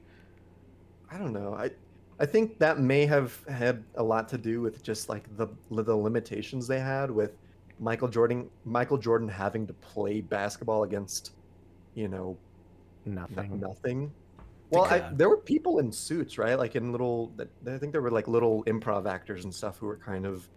[1.11, 1.55] I don't know.
[1.55, 1.71] I
[2.21, 5.97] I think that may have had a lot to do with just like the the
[5.97, 7.33] limitations they had with
[7.79, 11.33] Michael Jordan Michael Jordan having to play basketball against,
[11.95, 12.37] you know,
[13.07, 13.61] no- Nothing.
[13.61, 14.13] nothing.
[14.71, 16.57] Well, I, there were people in suits, right?
[16.57, 17.33] Like in little.
[17.67, 20.49] I think there were like little improv actors and stuff who were kind of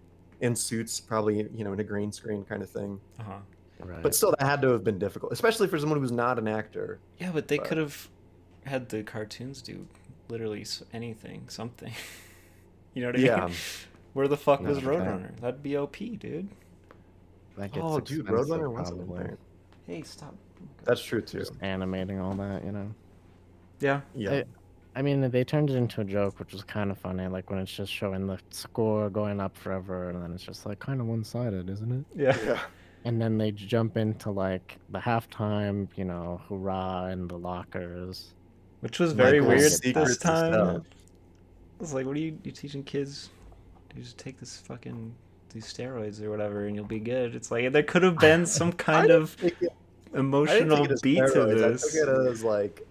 [0.41, 2.99] in suits, probably you know in a green screen kind of thing.
[3.19, 3.37] Uh huh.
[3.79, 4.03] Right.
[4.03, 6.99] But still, that had to have been difficult, especially for someone who's not an actor.
[7.19, 8.09] Yeah, but they But- could have
[8.65, 9.85] had the cartoons do
[10.33, 11.93] literally anything, something.
[12.95, 13.45] you know what I Yeah.
[13.45, 13.55] mean?
[14.13, 14.87] Where the fuck No, was okay.
[14.87, 15.39] Roadrunner?
[15.39, 16.47] That'd be OP, dude.
[17.57, 19.23] that gets Oh, dude, Roadrunner wasn't probably.
[19.23, 19.37] there.
[19.87, 20.35] Hey, stop.
[20.85, 21.39] That's true too.
[21.39, 22.93] Just animating all that, you know.
[23.79, 24.01] Yeah.
[24.15, 24.43] Yeah, I-
[24.95, 27.25] I mean, they turned it into a joke, which was kind of funny.
[27.27, 30.77] Like when it's just showing the score going up forever, and then it's just like
[30.79, 32.05] kind of one-sided, isn't it?
[32.15, 32.37] Yeah.
[32.45, 32.59] yeah.
[33.03, 38.35] And then they jump into like the halftime, you know, hurrah, and the lockers.
[38.83, 40.53] Which was very Michael's weird secret this time.
[40.53, 40.83] stuff.
[41.79, 43.29] It's like, what are you you teaching kids?
[43.95, 45.13] You just take this fucking
[45.53, 47.33] these steroids or whatever, and you'll be good.
[47.33, 49.55] It's like there could have been some kind of it-
[50.13, 51.95] emotional take it as beat to this.
[51.95, 52.85] I took it as like,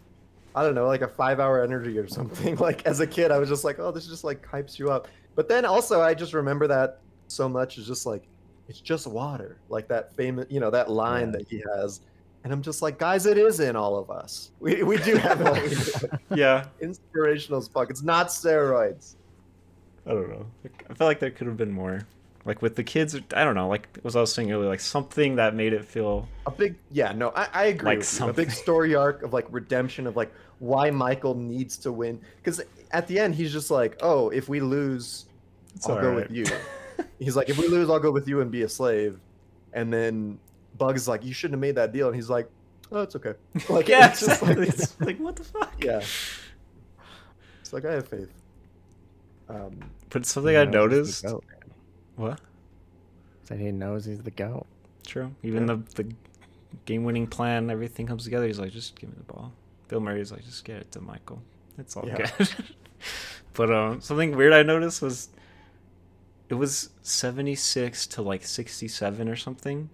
[0.54, 2.56] I don't know, like a five-hour energy or something.
[2.68, 5.08] Like as a kid, I was just like, oh, this just like hypes you up.
[5.34, 8.24] But then also, I just remember that so much is just like,
[8.68, 11.38] it's just water, like that famous, you know, that line Yeah.
[11.38, 12.00] that he has.
[12.44, 14.50] And I'm just like, guys, it is in all of us.
[14.58, 16.08] We, we do have do.
[16.34, 17.88] yeah, Inspirational as fuck.
[17.90, 19.14] It's not steroids.
[20.06, 20.46] I don't know.
[20.90, 22.00] I felt like there could have been more.
[22.44, 23.68] Like with the kids, I don't know.
[23.68, 27.12] Like as I was saying earlier, like something that made it feel A big, yeah,
[27.12, 27.98] no, I, I agree.
[27.98, 28.20] Like.
[28.20, 32.20] A big story arc of like redemption of like why Michael needs to win.
[32.38, 35.26] Because at the end, he's just like, oh, if we lose,
[35.74, 36.28] it's I'll go alright.
[36.28, 36.46] with you.
[37.18, 39.18] He's like, if we lose, I'll go with you and be a slave.
[39.72, 40.38] And then
[40.78, 42.06] Bugs is like, you shouldn't have made that deal.
[42.08, 42.48] And he's like,
[42.90, 43.34] oh, it's okay.
[43.68, 44.64] Like, yeah, it's just exactly.
[44.66, 45.82] like, it's like what the fuck?
[45.84, 46.02] yeah.
[47.60, 48.32] It's like I have faith.
[49.48, 49.78] Um,
[50.10, 51.24] But something I He knows noticed.
[51.24, 51.44] goat.
[52.16, 52.40] What?
[53.44, 54.66] Said he knows he's the goat.
[55.06, 55.34] True.
[55.42, 56.12] Even the the
[56.86, 58.46] game-winning plan, everything comes together.
[58.46, 59.52] He's like, just give me the ball.
[59.88, 61.42] Bill Murray's like, just get it to Michael.
[61.78, 62.30] It's all Yeah.
[62.38, 62.48] good.
[63.54, 65.28] but um, something weird I noticed was
[66.48, 69.88] it was 76 to like 67 or something.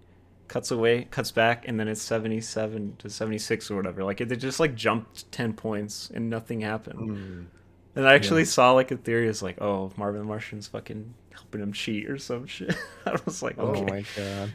[0.49, 4.03] Cuts away, cuts back, and then it's 77 to 76 or whatever.
[4.03, 7.07] Like it, it just like jumped 10 points and nothing happened.
[7.07, 7.47] mm,
[7.95, 11.61] And I actually saw like a theory is like, oh, Marvin the Martian's fucking helping
[11.61, 12.75] him cheat or some shit.
[13.05, 13.83] I was like, Oh okay.
[13.83, 14.53] Oh my god.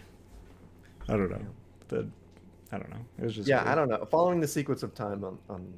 [1.08, 1.46] I don't know.
[1.88, 2.10] The
[2.72, 3.04] I don't know.
[3.18, 3.68] It was just yeah, weird.
[3.70, 4.04] I don't know.
[4.10, 5.74] Following the sequence of time on, on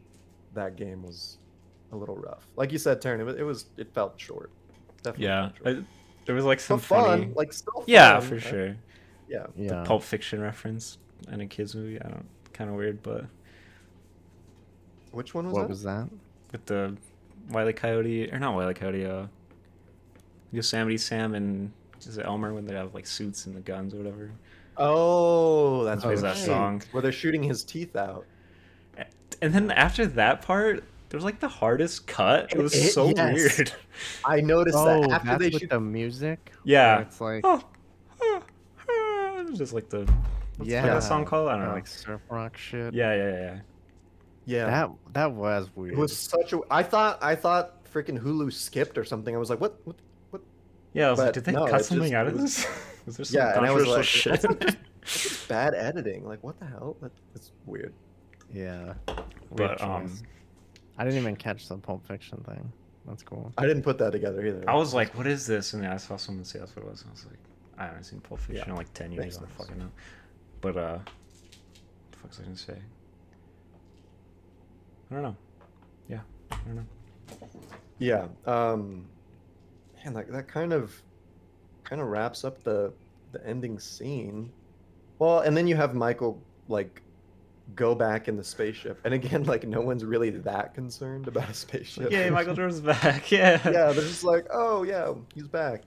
[0.54, 1.38] that game was
[1.92, 2.48] a little rough.
[2.56, 4.52] Like you said, Taryn, it was, it was it felt short.
[5.02, 5.74] Definitely Yeah, short.
[5.78, 5.84] I,
[6.24, 8.40] there was like some But fun, like still yeah, for right?
[8.40, 8.76] sure.
[9.28, 9.46] Yeah.
[9.56, 9.84] Yeah.
[9.84, 10.98] Pulp Fiction reference
[11.30, 12.00] in a kids movie.
[12.00, 13.24] I don't kind of weird, but
[15.12, 15.68] Which one was what that?
[15.68, 16.08] was that?
[16.52, 16.96] with the
[17.50, 19.26] Wiley Coyote or not Wiley Coyote, uh,
[20.52, 23.98] Yosemite Sam and is it Elmer when they have like suits and the guns or
[23.98, 24.30] whatever.
[24.76, 26.34] Oh, that's Plays right.
[26.34, 26.82] that song.
[26.92, 28.26] where they're shooting his teeth out.
[29.42, 32.52] And then after that part, there was like the hardest cut.
[32.52, 33.34] It was It- so yes.
[33.58, 33.72] weird.
[34.24, 35.70] I noticed Oh, that after that's they with shoot.
[35.70, 36.52] the music.
[36.64, 37.00] Yeah.
[37.00, 37.64] It's like Oh, it was
[39.55, 40.11] just like the
[40.57, 41.49] what's yeah, that song called?
[41.49, 41.72] I don't know.
[41.74, 42.94] like surf rock shit.
[42.94, 43.59] yeah, yeah, yeah, yeah.
[44.49, 45.94] Yeah, That that was weird.
[45.94, 46.61] it was such a.
[46.70, 49.34] I thought I thought freaking Hulu skipped or something.
[49.34, 49.80] I was like, what?
[49.84, 49.97] What?
[50.30, 50.42] What?
[50.92, 52.66] Yeah, I was like, did they no, cut something just- out of this?
[53.07, 54.49] Was there some Yeah, and I was controversial like, shit?
[54.49, 56.26] what's this- bad editing?
[56.26, 56.97] Like, what the hell?
[57.03, 57.92] That, that's weird.
[58.53, 58.94] yeah.
[59.07, 59.18] Weird
[59.51, 60.12] but um.
[60.99, 62.72] I didn't even catch the Pulp Fiction thing.
[63.07, 63.53] That's cool.
[63.59, 64.64] I didn't put that together either.
[64.68, 65.72] I was like, what is this?
[65.74, 67.03] And then I saw someone say that's what it was.
[67.03, 67.38] And I was like,
[67.78, 69.24] I haven't seen Pulp Fiction Yeah, in like ten years.
[69.24, 69.60] makes I don't sense.
[69.68, 69.90] fucking know.
[70.60, 71.06] But uh, what
[72.12, 72.78] the fuck's I gonna say?
[75.10, 75.36] I don't know.
[76.08, 76.20] Yeah,
[76.50, 76.86] I don't know.
[77.98, 78.26] Yeah.
[78.46, 79.06] Um
[80.04, 81.00] man, like that kind of
[81.84, 82.92] kind of wraps up the
[83.32, 84.50] the ending scene.
[85.18, 87.02] Well, and then you have Michael like
[87.74, 89.00] go back in the spaceship.
[89.04, 92.10] And again, like no one's really that concerned about a spaceship.
[92.10, 93.30] Yeah, Michael Jordan's back.
[93.30, 93.60] Yeah.
[93.64, 95.82] yeah, they're just like, "Oh, yeah, he's back."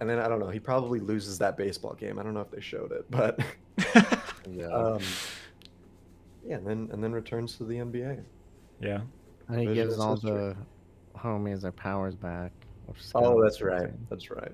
[0.00, 2.18] And then I don't know, he probably loses that baseball game.
[2.18, 3.38] I don't know if they showed it, but
[4.50, 4.66] Yeah.
[4.68, 4.98] um
[6.46, 8.24] yeah, and then and then returns to the NBA.
[8.80, 9.00] yeah.
[9.48, 10.30] and he Vision gives all history.
[10.30, 10.56] the
[11.18, 12.52] homies their powers back.
[13.14, 13.74] Oh, that's right.
[13.82, 14.06] interesting.
[14.08, 14.52] That's right.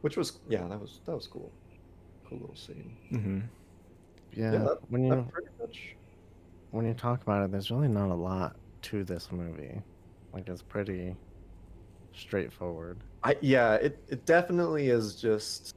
[0.00, 1.50] Which was yeah, that was that was cool.
[2.28, 2.96] Cool little scene.
[3.12, 3.40] Mm-hmm.
[4.34, 4.50] Yeah.
[4.50, 5.94] that- when you pretty much
[6.72, 9.80] when you talk about it, there's really not a lot to this movie.
[10.34, 11.14] Like it's pretty
[12.18, 12.98] straightforward.
[13.22, 15.74] I yeah, it, it definitely is just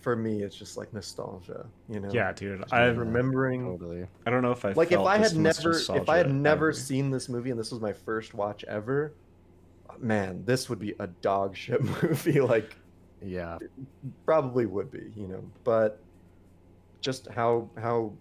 [0.00, 2.10] for me it's just like nostalgia, you know.
[2.12, 2.60] Yeah, dude.
[2.60, 4.06] Just I remembering Totally.
[4.26, 6.72] I don't know if I like if I had never if I had never ever.
[6.72, 9.12] seen this movie and this was my first watch ever,
[9.98, 12.40] man, this would be a dog shit movie.
[12.40, 12.76] Like
[13.24, 13.58] Yeah.
[14.24, 15.42] probably would be, you know.
[15.64, 16.00] But
[17.00, 18.12] just how how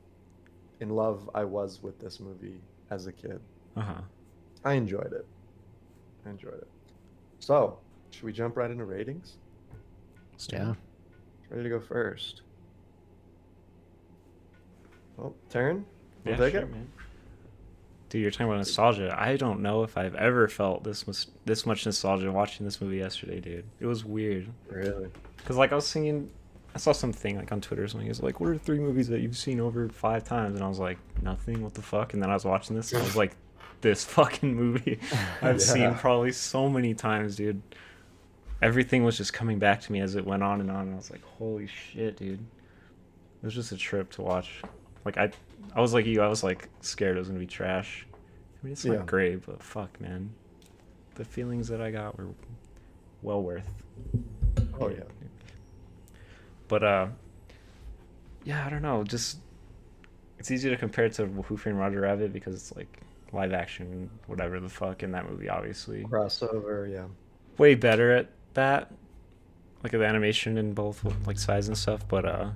[0.80, 3.40] in love I was with this movie as a kid.
[3.76, 4.02] Uh huh.
[4.64, 5.26] I enjoyed it.
[6.26, 6.68] I enjoyed it.
[7.46, 7.78] So,
[8.10, 9.34] should we jump right into ratings?
[10.52, 10.74] Yeah.
[11.52, 12.42] Ready to go first?
[15.20, 15.84] Oh, Taryn?
[16.24, 16.72] We'll Yeah, take sure, it?
[16.72, 16.88] man.
[18.10, 19.16] Dude, you're talking about nostalgia.
[19.16, 22.98] I don't know if I've ever felt this mus- this much nostalgia watching this movie
[22.98, 23.66] yesterday, dude.
[23.80, 24.48] It was weird.
[24.68, 25.12] Really?
[25.46, 26.32] Cause like I was singing,
[26.74, 28.10] I saw something like on Twitter or something.
[28.10, 30.56] It's like, what are three movies that you've seen over five times?
[30.56, 31.62] And I was like, nothing.
[31.62, 32.16] What the fuck?
[32.16, 33.36] And then I was watching this, and I was like,
[33.86, 35.00] this fucking movie
[35.42, 37.62] I've seen probably so many times, dude.
[38.62, 40.82] Everything was just coming back to me as it went on and on.
[40.88, 42.40] And I was like, holy shit, dude.
[42.40, 44.62] It was just a trip to watch.
[45.06, 45.32] Like I,
[45.76, 46.22] I was like you.
[46.22, 48.08] I was like scared it was gonna be trash.
[48.12, 49.04] I mean, it's not Yeah.
[49.06, 50.32] great, but fuck, man.
[51.16, 52.28] the feelings that I got were
[53.22, 53.70] well worth.
[54.80, 55.04] Oh yeah.
[56.68, 57.08] But uh,
[58.46, 59.04] yeah, I don't know.
[59.04, 59.38] Just
[60.40, 63.02] it's easy to compare it to Who Framed Roger Rabbit because it's like
[63.36, 66.04] live action, whatever the fuck in that movie, obviously.
[66.06, 67.06] Crossover, yeah.
[67.58, 68.92] way better at that,
[69.84, 72.08] like the animation in both like size and stuff.
[72.08, 72.50] But uh,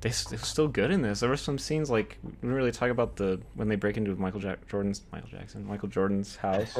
[0.00, 1.20] they they're still good in this.
[1.20, 4.14] There were some scenes like we didn't really talk about the when they break into
[4.16, 6.78] Michael Jack Jordan's Michael Jackson Michael Jordan's house.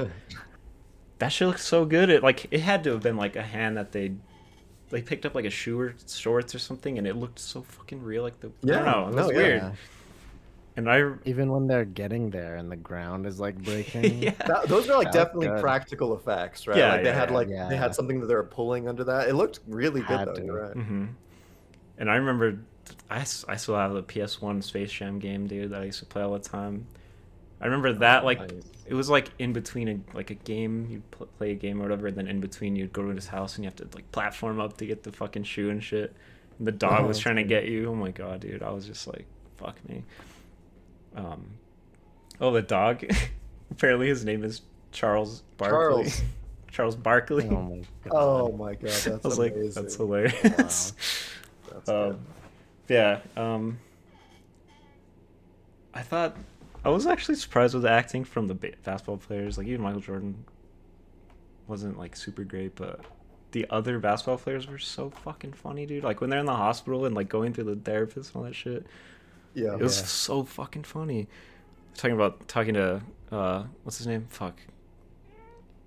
[1.18, 2.10] that shit looks so good.
[2.10, 4.14] It like it had to have been like a hand that they
[4.90, 8.02] they picked up like a shoe or shorts or something, and it looked so fucking
[8.02, 8.22] real.
[8.22, 9.36] Like the I Yeah, don't know, it no, was yeah.
[9.36, 9.62] weird.
[9.62, 9.72] Yeah.
[10.76, 14.18] And I Even when they're getting there and the ground is like breaking.
[14.22, 14.30] yeah.
[14.46, 15.60] That, those are like That definitely good.
[15.60, 16.76] practical effects, right?
[16.76, 17.68] Yeah, like they had like Yeah.
[17.68, 19.28] they had something that they were pulling under that.
[19.28, 20.34] It looked really good though.
[20.34, 20.44] to.
[20.44, 20.72] You're right.
[20.76, 21.06] hmm
[21.96, 22.58] And I remember,
[23.08, 26.22] I, I still have the PS1 Space Jam game, dude, that I used to play
[26.22, 26.86] all the time.
[27.60, 28.50] I remember that like Nice.
[28.86, 31.84] it was like in between a like a game you'd pl- play a game or
[31.84, 34.10] whatever, and then in between you'd go to his house and you have to like
[34.10, 36.14] platform up to get the fucking shoe and shit.
[36.58, 37.88] And the dog Oh, was that's trying to get you.
[37.90, 38.62] Oh my god, dude!
[38.62, 39.24] I was just like,
[39.56, 40.02] fuck me.
[41.14, 41.46] Um,
[42.40, 43.04] oh, the dog.
[43.70, 44.62] Apparently, his name is
[44.92, 46.04] Charles Barkley.
[46.04, 46.22] Charles.
[46.70, 47.48] Charles Barkley.
[47.48, 48.12] Oh my god.
[48.12, 49.64] Oh my god, that's I was amazing.
[49.64, 50.92] like, that's hilarious.
[51.70, 52.18] That's Um,
[52.88, 53.20] yeah.
[53.36, 53.78] Um,
[55.94, 56.36] I thought
[56.84, 59.56] I was actually surprised with the acting from the basketball players.
[59.56, 60.44] Like even Michael Jordan
[61.68, 63.00] wasn't like super great, but
[63.52, 66.02] the other basketball players were so fucking funny, dude.
[66.04, 68.54] Like when they're in the hospital and like going through the therapist and all that
[68.54, 68.86] shit.
[69.54, 69.74] Yeah.
[69.74, 70.06] It was Yeah.
[70.06, 71.28] so fucking funny.
[71.94, 73.00] Talking about talking to
[73.30, 74.26] uh, what's his name?
[74.28, 74.58] Fuck.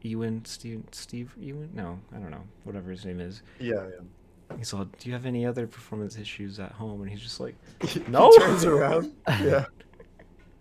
[0.01, 1.70] Ewan, Steve, Steve Ewan?
[1.74, 2.43] No, I don't know.
[2.63, 3.41] Whatever his name is.
[3.59, 4.57] Yeah, yeah.
[4.57, 7.55] He's all, "Do you have any other performance issues at home?" And he's just like.
[8.07, 8.30] No.
[8.32, 9.11] He turns around.
[9.28, 9.65] Yeah.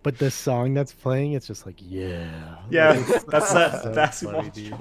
[0.03, 2.59] But the song that's playing, it's just like, yeah.
[2.71, 4.75] "Yeah, It's that's that so basketball." funny, dude.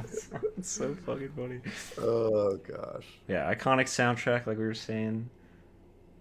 [0.55, 1.61] it's so fucking funny.
[1.99, 3.07] Oh gosh.
[3.27, 5.27] Yeah, iconic soundtrack, like we were saying.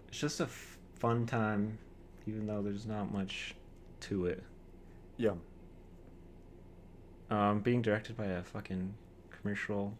[0.07, 1.77] It's just a f- fun time,
[2.27, 3.55] even though there's not much
[4.01, 4.43] to it.
[5.17, 5.31] Yeah.
[7.29, 8.93] Um, being directed by a fucking
[9.31, 9.93] commercial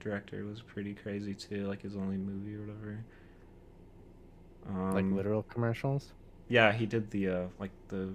[0.00, 1.66] director was pretty crazy too.
[1.66, 3.04] Like his only movie or whatever.
[4.68, 6.12] Um, Like literal commercials.
[6.48, 8.10] Yeah, he did the uh, like the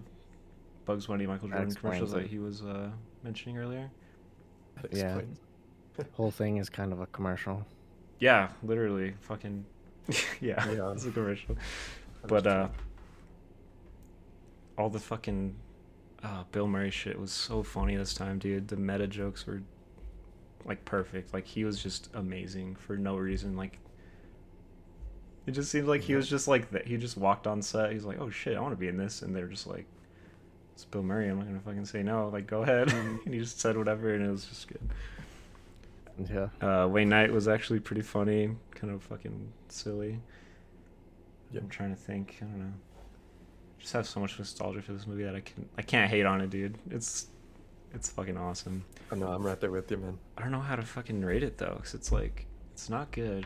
[0.85, 2.31] Bugs Bunny Michael That Jordan commercials that explains it.
[2.31, 2.89] he was uh,
[3.23, 3.89] mentioning earlier.
[4.81, 5.15] That Yeah.
[5.17, 5.39] explains.
[6.13, 7.65] Whole thing is kind of a commercial.
[8.19, 9.65] Yeah, literally, fucking.
[10.41, 10.91] yeah, Yeah.
[10.91, 11.57] it's a commercial.
[12.27, 12.75] But uh, true.
[14.81, 15.55] All the fucking
[16.23, 18.67] uh, Bill Murray shit was so funny this time, dude.
[18.67, 19.61] The meta jokes were
[20.65, 21.33] like perfect.
[21.33, 23.55] Like he was just amazing for no reason.
[23.55, 23.79] Like
[25.47, 26.87] it just seemed like he was just like that.
[26.87, 27.91] He just walked on set.
[27.91, 29.85] He's like, "Oh shit, I want to be in this," and they're just like,
[30.73, 31.29] "It's Bill Murray.
[31.29, 32.29] I'm not gonna fucking say no.
[32.29, 33.19] Like, go ahead." Mhm.
[33.25, 34.81] and he just said whatever, and it was just good.
[36.29, 36.49] Yeah.
[36.61, 40.19] Uh, Wayne Knight was actually pretty funny, kind of fucking silly.
[41.51, 41.63] Yep.
[41.63, 42.37] I'm trying to think.
[42.41, 42.73] I don't know.
[43.81, 46.39] Just have so much nostalgia for this movie that I can I can't hate on
[46.39, 46.77] it, dude.
[46.91, 47.27] It's
[47.93, 48.85] it's fucking awesome.
[49.11, 49.27] I know.
[49.27, 50.17] I'm right there with you, man.
[50.37, 53.45] I don't know how to fucking rate it though, cause it's like it's not good.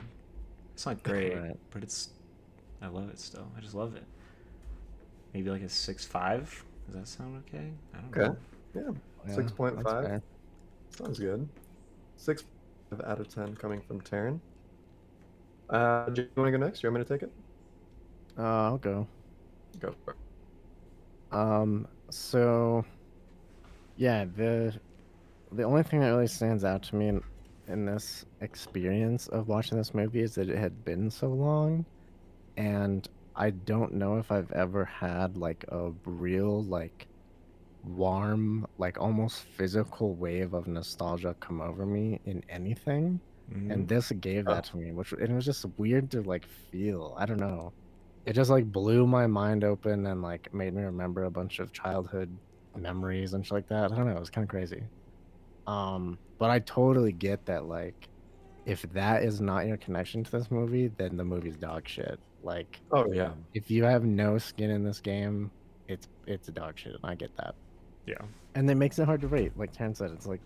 [0.73, 1.57] It's not great, Right.
[1.71, 2.09] but it's
[2.81, 3.47] I love it still.
[3.57, 4.03] I just love it.
[5.33, 6.63] Maybe like a six five.
[6.86, 7.71] Does that sound okay?
[7.93, 8.27] I don't Okay.
[8.27, 8.38] know.
[8.75, 8.91] Yeah.
[9.29, 10.05] Yeah, Six point that's five.
[10.05, 10.21] fair.
[10.89, 11.47] Sounds good.
[12.17, 12.43] Six
[13.05, 14.39] out of ten coming from Taryn.
[15.69, 16.81] Uh, do you want to go next?
[16.81, 17.31] Do you want me to take it?
[18.38, 19.07] Uh, I'll go.
[19.79, 20.17] Go for it.
[21.32, 22.86] Um, so
[23.97, 24.73] yeah, the
[25.51, 27.23] the only thing that really stands out to me in,
[27.67, 31.86] in this experience of watching this movie is that it had been so long,
[32.57, 37.07] and I don't know if I've ever had like a real like
[37.84, 43.19] warm, like almost physical wave of nostalgia come over me in anything
[43.53, 43.71] Mhm.
[43.71, 47.28] and this gave that to me which it was just weird to like feel i
[47.28, 47.71] don't know
[48.26, 51.71] it just like blew my mind open and like made me remember a bunch of
[51.71, 52.36] childhood
[52.76, 54.84] memories and shit like that i don't know it was kind of crazy
[55.67, 58.09] um but i totally get that like
[58.65, 62.80] if that is not your connection to this movie then the movie's dog shit like
[62.91, 63.32] Oh yeah.
[63.53, 65.51] if you have no skin in this game
[65.88, 67.55] it's it's a dog shit and i get that
[68.05, 68.21] yeah.
[68.55, 70.41] and it makes it hard to rate like Taryn said it's like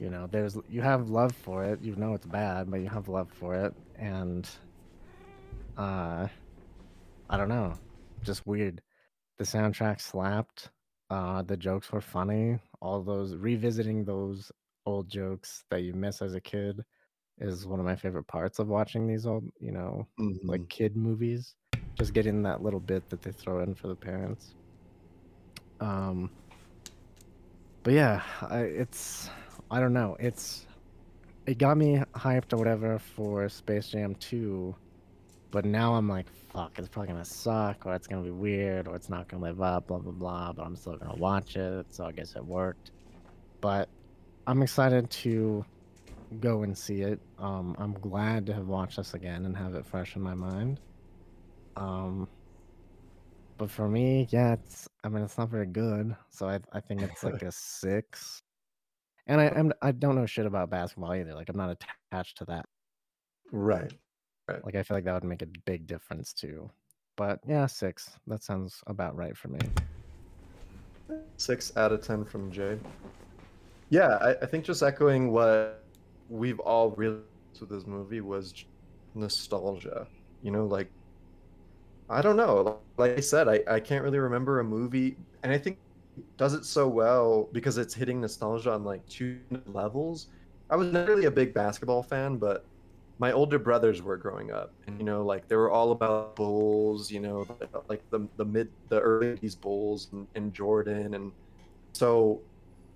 [0.00, 3.08] you know there's you have love for it you know it's bad but you have
[3.08, 4.48] love for it and
[5.76, 6.26] uh
[7.30, 7.72] i don't know
[8.22, 8.80] just weird
[9.38, 10.70] the soundtrack slapped
[11.10, 14.50] uh the jokes were funny all those revisiting those
[14.86, 16.82] old jokes that you miss as a kid
[17.38, 20.38] is one of my favorite parts of watching these old you know Mhm.
[20.44, 21.54] like kid movies
[21.98, 24.54] just getting that little bit that they throw in for the parents
[25.80, 26.30] um
[27.82, 29.28] but yeah I, it's
[29.70, 30.16] I don't know.
[30.20, 30.66] It's
[31.46, 34.74] it got me hyped or whatever for Space Jam 2,
[35.54, 38.96] but now I'm like, fuck, it's probably gonna suck, or it's gonna be weird, or
[38.96, 40.52] it's not gonna live up, blah blah blah.
[40.52, 42.90] But I'm still gonna watch it, so I guess it worked.
[43.60, 43.88] But
[44.48, 45.64] I'm excited to
[46.40, 47.20] go and see it.
[47.38, 50.80] Um, I'm glad to have watched this again and have it fresh in my mind.
[51.76, 52.28] Um,
[53.56, 54.88] but for me, yeah, it's.
[55.04, 58.42] I mean, it's not very good, so I I think it's like a six.
[59.28, 61.32] And I I'm, I don't know shit about basketball either.
[61.32, 61.76] Like I'm not
[62.10, 62.66] attached to that.
[63.52, 63.92] Right.
[64.48, 66.70] Like I feel like that would make a big difference too.
[67.16, 68.10] But yeah, six.
[68.26, 69.60] That sounds about right for me.
[71.36, 72.78] Six out of ten from Jay.
[73.90, 75.84] Yeah, I, I think just echoing what
[76.28, 77.24] we've all realized
[77.60, 78.64] with this movie was
[79.14, 80.06] nostalgia.
[80.42, 80.90] You know, like
[82.10, 82.78] I don't know.
[82.98, 85.78] Like I said, I, I can't really remember a movie, and I think
[86.16, 90.28] it does it so well because it's hitting nostalgia on like two levels.
[90.70, 92.64] I was never really a big basketball fan, but
[93.18, 97.10] my older brothers were growing up, and you know, like they were all about Bulls.
[97.10, 97.46] You know,
[97.88, 101.32] like the the mid the early 80s Bulls and, and Jordan, and
[101.92, 102.40] so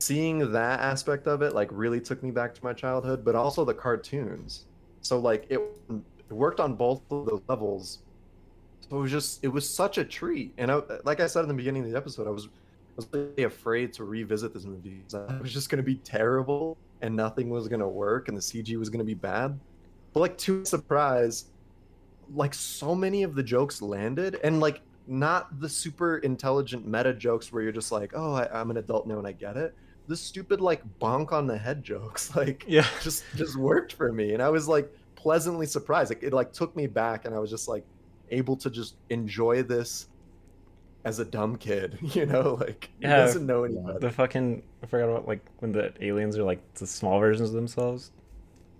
[0.00, 3.64] seeing that aspect of it like really took me back to my childhood, but also
[3.64, 4.64] the cartoons.
[5.02, 5.60] So like it,
[5.90, 8.00] it worked on both of those levels.
[8.80, 11.48] So it was just it was such a treat, and I, like I said in
[11.48, 15.02] the beginning of the episode, I was I was really afraid to revisit this movie.
[15.14, 18.90] I was just gonna be terrible, and nothing was gonna work, and the CG was
[18.90, 19.58] gonna be bad.
[20.12, 21.46] But like to surprise,
[22.28, 27.52] like so many of the jokes landed, and like not the super intelligent meta jokes
[27.52, 29.74] where you're just like, oh, I, I'm an adult now and I get it.
[30.06, 32.86] The stupid like bonk on the head jokes, like Yeah.
[33.02, 36.10] just just worked for me, and I was like pleasantly surprised.
[36.10, 37.84] Like it like took me back, and I was just like
[38.30, 40.08] able to just enjoy this
[41.04, 43.76] as a dumb kid, you know, like he doesn't know any.
[44.00, 47.54] The fucking I forgot about like when the aliens are like the small versions of
[47.54, 48.12] themselves.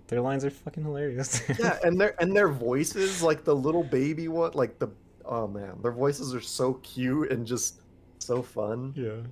[0.08, 1.42] Their lines are fucking hilarious.
[1.58, 4.88] yeah, and their and their voices, like the little baby one, like the
[5.24, 7.82] oh man, their voices are so cute and just
[8.18, 8.92] so fun.
[8.96, 9.22] yeah.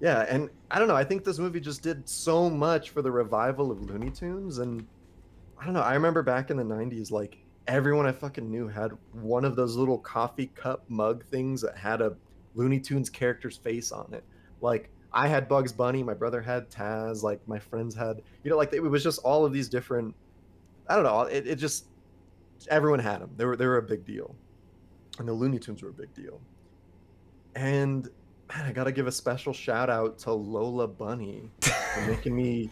[0.00, 0.94] Yeah, and I don't know.
[0.94, 4.86] I think this movie just did so much for the revival of Looney Tunes, and
[5.60, 5.80] I don't know.
[5.80, 9.76] I remember back in the '90s, like everyone I fucking knew had one of those
[9.76, 12.16] little coffee cup mug things that had a
[12.54, 14.24] Looney Tunes character's face on it.
[14.60, 18.56] Like I had Bugs Bunny, my brother had Taz, like my friends had, you know,
[18.56, 20.14] like it was just all of these different.
[20.88, 21.20] I don't know.
[21.22, 21.86] It, it just
[22.68, 23.30] everyone had them.
[23.36, 24.34] They were they were a big deal,
[25.18, 26.40] and the Looney Tunes were a big deal.
[27.54, 28.08] And
[28.48, 32.70] man, I gotta give a special shout out to Lola Bunny for making me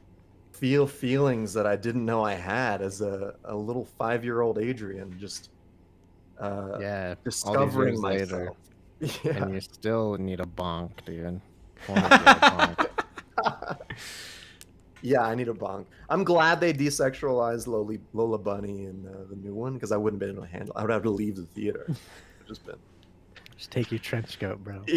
[0.52, 4.58] feel feelings that I didn't know I had as a, a little five year old
[4.58, 5.50] Adrian, just
[6.40, 7.14] uh, Yeah.
[7.24, 8.38] discovering years later.
[8.38, 8.56] myself.
[9.24, 9.44] Yeah.
[9.44, 11.40] And you still need a bonk, dude.
[11.88, 12.24] Wanna get a
[13.44, 13.78] bonk.
[15.02, 15.84] yeah, I need a bonk.
[16.08, 20.20] I'm glad they desexualized Lola, Lola Bunny in uh, the new one because I wouldn't
[20.20, 20.72] been able to handle.
[20.76, 21.86] I would have to leave the theater.
[21.88, 22.76] I've just been.
[23.56, 24.82] Just take your trench coat, bro.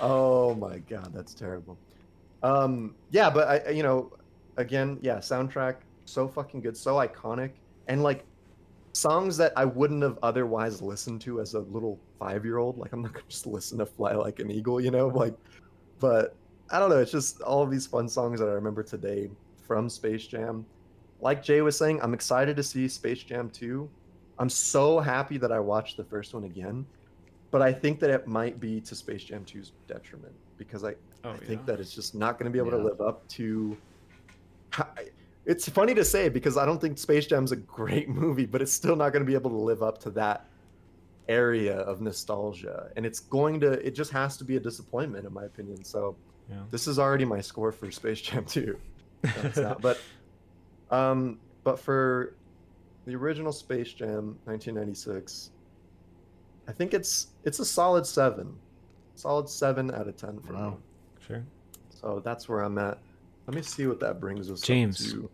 [0.00, 1.76] oh my god, that's terrible.
[2.42, 4.12] Um, yeah, but I, I- you know,
[4.56, 7.50] again, yeah, soundtrack so fucking good, so iconic,
[7.88, 8.24] and like
[8.92, 12.78] songs that I wouldn't have otherwise listened to as a little five year old.
[12.78, 15.34] Like I'm not gonna just listen to "Fly Like an Eagle," you know, like.
[15.98, 16.34] But
[16.70, 16.98] I don't know.
[16.98, 19.30] It's just all of these fun songs that I remember today
[19.66, 20.66] from Space Jam.
[21.20, 23.88] Like Jay was saying, I'm excited to see Space Jam 2.
[24.40, 26.84] I'm so happy that I watched the first one again
[27.52, 31.30] but I think that it might be to Space Jam 2's detriment because I, Oh,
[31.30, 33.76] I think that it's just not going to be able to live up to.
[35.44, 38.72] It's funny to say because I don't think Space Jam's a great movie, but it's
[38.72, 40.46] still not going to be able to live up to that
[41.28, 43.72] area of nostalgia, and it's going to.
[43.86, 45.84] It just has to be a disappointment, in my opinion.
[45.84, 46.16] So
[46.50, 46.62] Yeah.
[46.70, 48.78] this is already my score for Space Jam 2.
[49.56, 50.00] No, but
[50.90, 52.34] um, but for
[53.06, 55.50] the original Space Jam, 1996,
[56.68, 58.54] I think it's it's a solid seven,
[59.14, 60.72] solid seven out of ten for me.
[61.26, 61.44] Sure.
[61.90, 62.98] So that's where I'm at.
[63.46, 64.60] Let me see what that brings us.
[64.62, 65.12] up James.
[65.12, 65.28] to.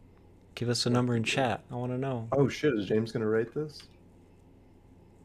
[0.55, 1.63] Give us a number in chat.
[1.71, 2.29] I want to know.
[2.33, 2.75] Oh shit!
[2.75, 3.83] Is James gonna rate this?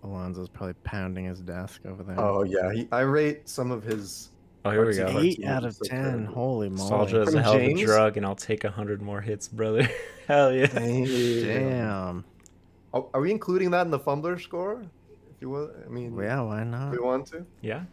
[0.04, 2.20] Alonzo's probably pounding his desk over there.
[2.20, 4.30] Oh yeah, he, I rate some of his.
[4.66, 5.06] Oh, here we Artsy go.
[5.14, 5.24] fartsy.
[5.40, 6.00] Eight out of ten.
[6.04, 6.34] terrible.
[6.34, 6.80] Holy moly!
[6.82, 9.48] Nostalgia is From a hell of a drug, and I'll take a hundred more hits,
[9.48, 9.88] brother.
[10.28, 10.68] Hell yeah.
[10.68, 12.24] Damn.
[12.94, 14.82] Oh, are we including that in the fumbler score?
[14.82, 16.92] If you will, I mean, Yeah, why if not?
[16.92, 17.46] we want to.
[17.62, 17.84] Yeah.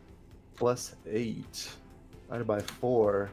[0.54, 1.68] plus 8
[2.28, 3.30] divided by 4.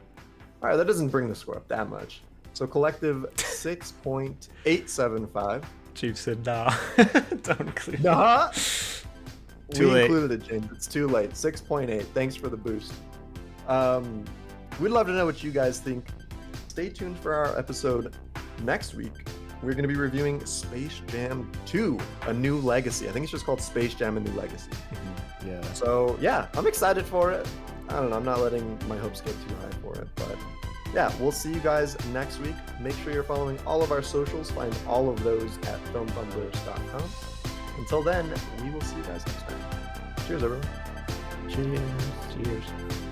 [0.62, 2.20] All right, that doesn't bring the score up that much.
[2.52, 5.64] So collective 6.875.
[5.94, 6.72] Chief said nah.
[7.42, 8.04] Don't include.
[8.04, 8.50] Nah.
[9.70, 10.04] Too we late.
[10.06, 10.66] included it, James.
[10.72, 11.30] It's too late.
[11.30, 12.02] 6.8.
[12.14, 12.92] Thanks for the boost.
[13.66, 14.24] Um,
[14.80, 16.06] We'd love to know what you guys think.
[16.68, 18.14] Stay tuned for our episode
[18.62, 19.12] next week.
[19.60, 21.98] We're going to be reviewing Space Jam 2,
[22.28, 23.08] A New Legacy.
[23.08, 24.70] I think it's just called Space Jam A New Legacy.
[25.44, 25.60] Yeah.
[25.72, 27.48] So, yeah, I'm excited for it.
[27.88, 30.36] I don't know, I'm not letting my hopes get too high for it, but
[30.94, 32.54] yeah, we'll see you guys next week.
[32.80, 34.50] Make sure you're following all of our socials.
[34.50, 37.02] Find all of those at filmtumblers.com.
[37.78, 38.32] Until then,
[38.62, 39.60] we will see you guys next time.
[40.26, 40.68] Cheers, everyone.
[41.48, 41.80] Cheers.
[42.34, 43.07] Cheers.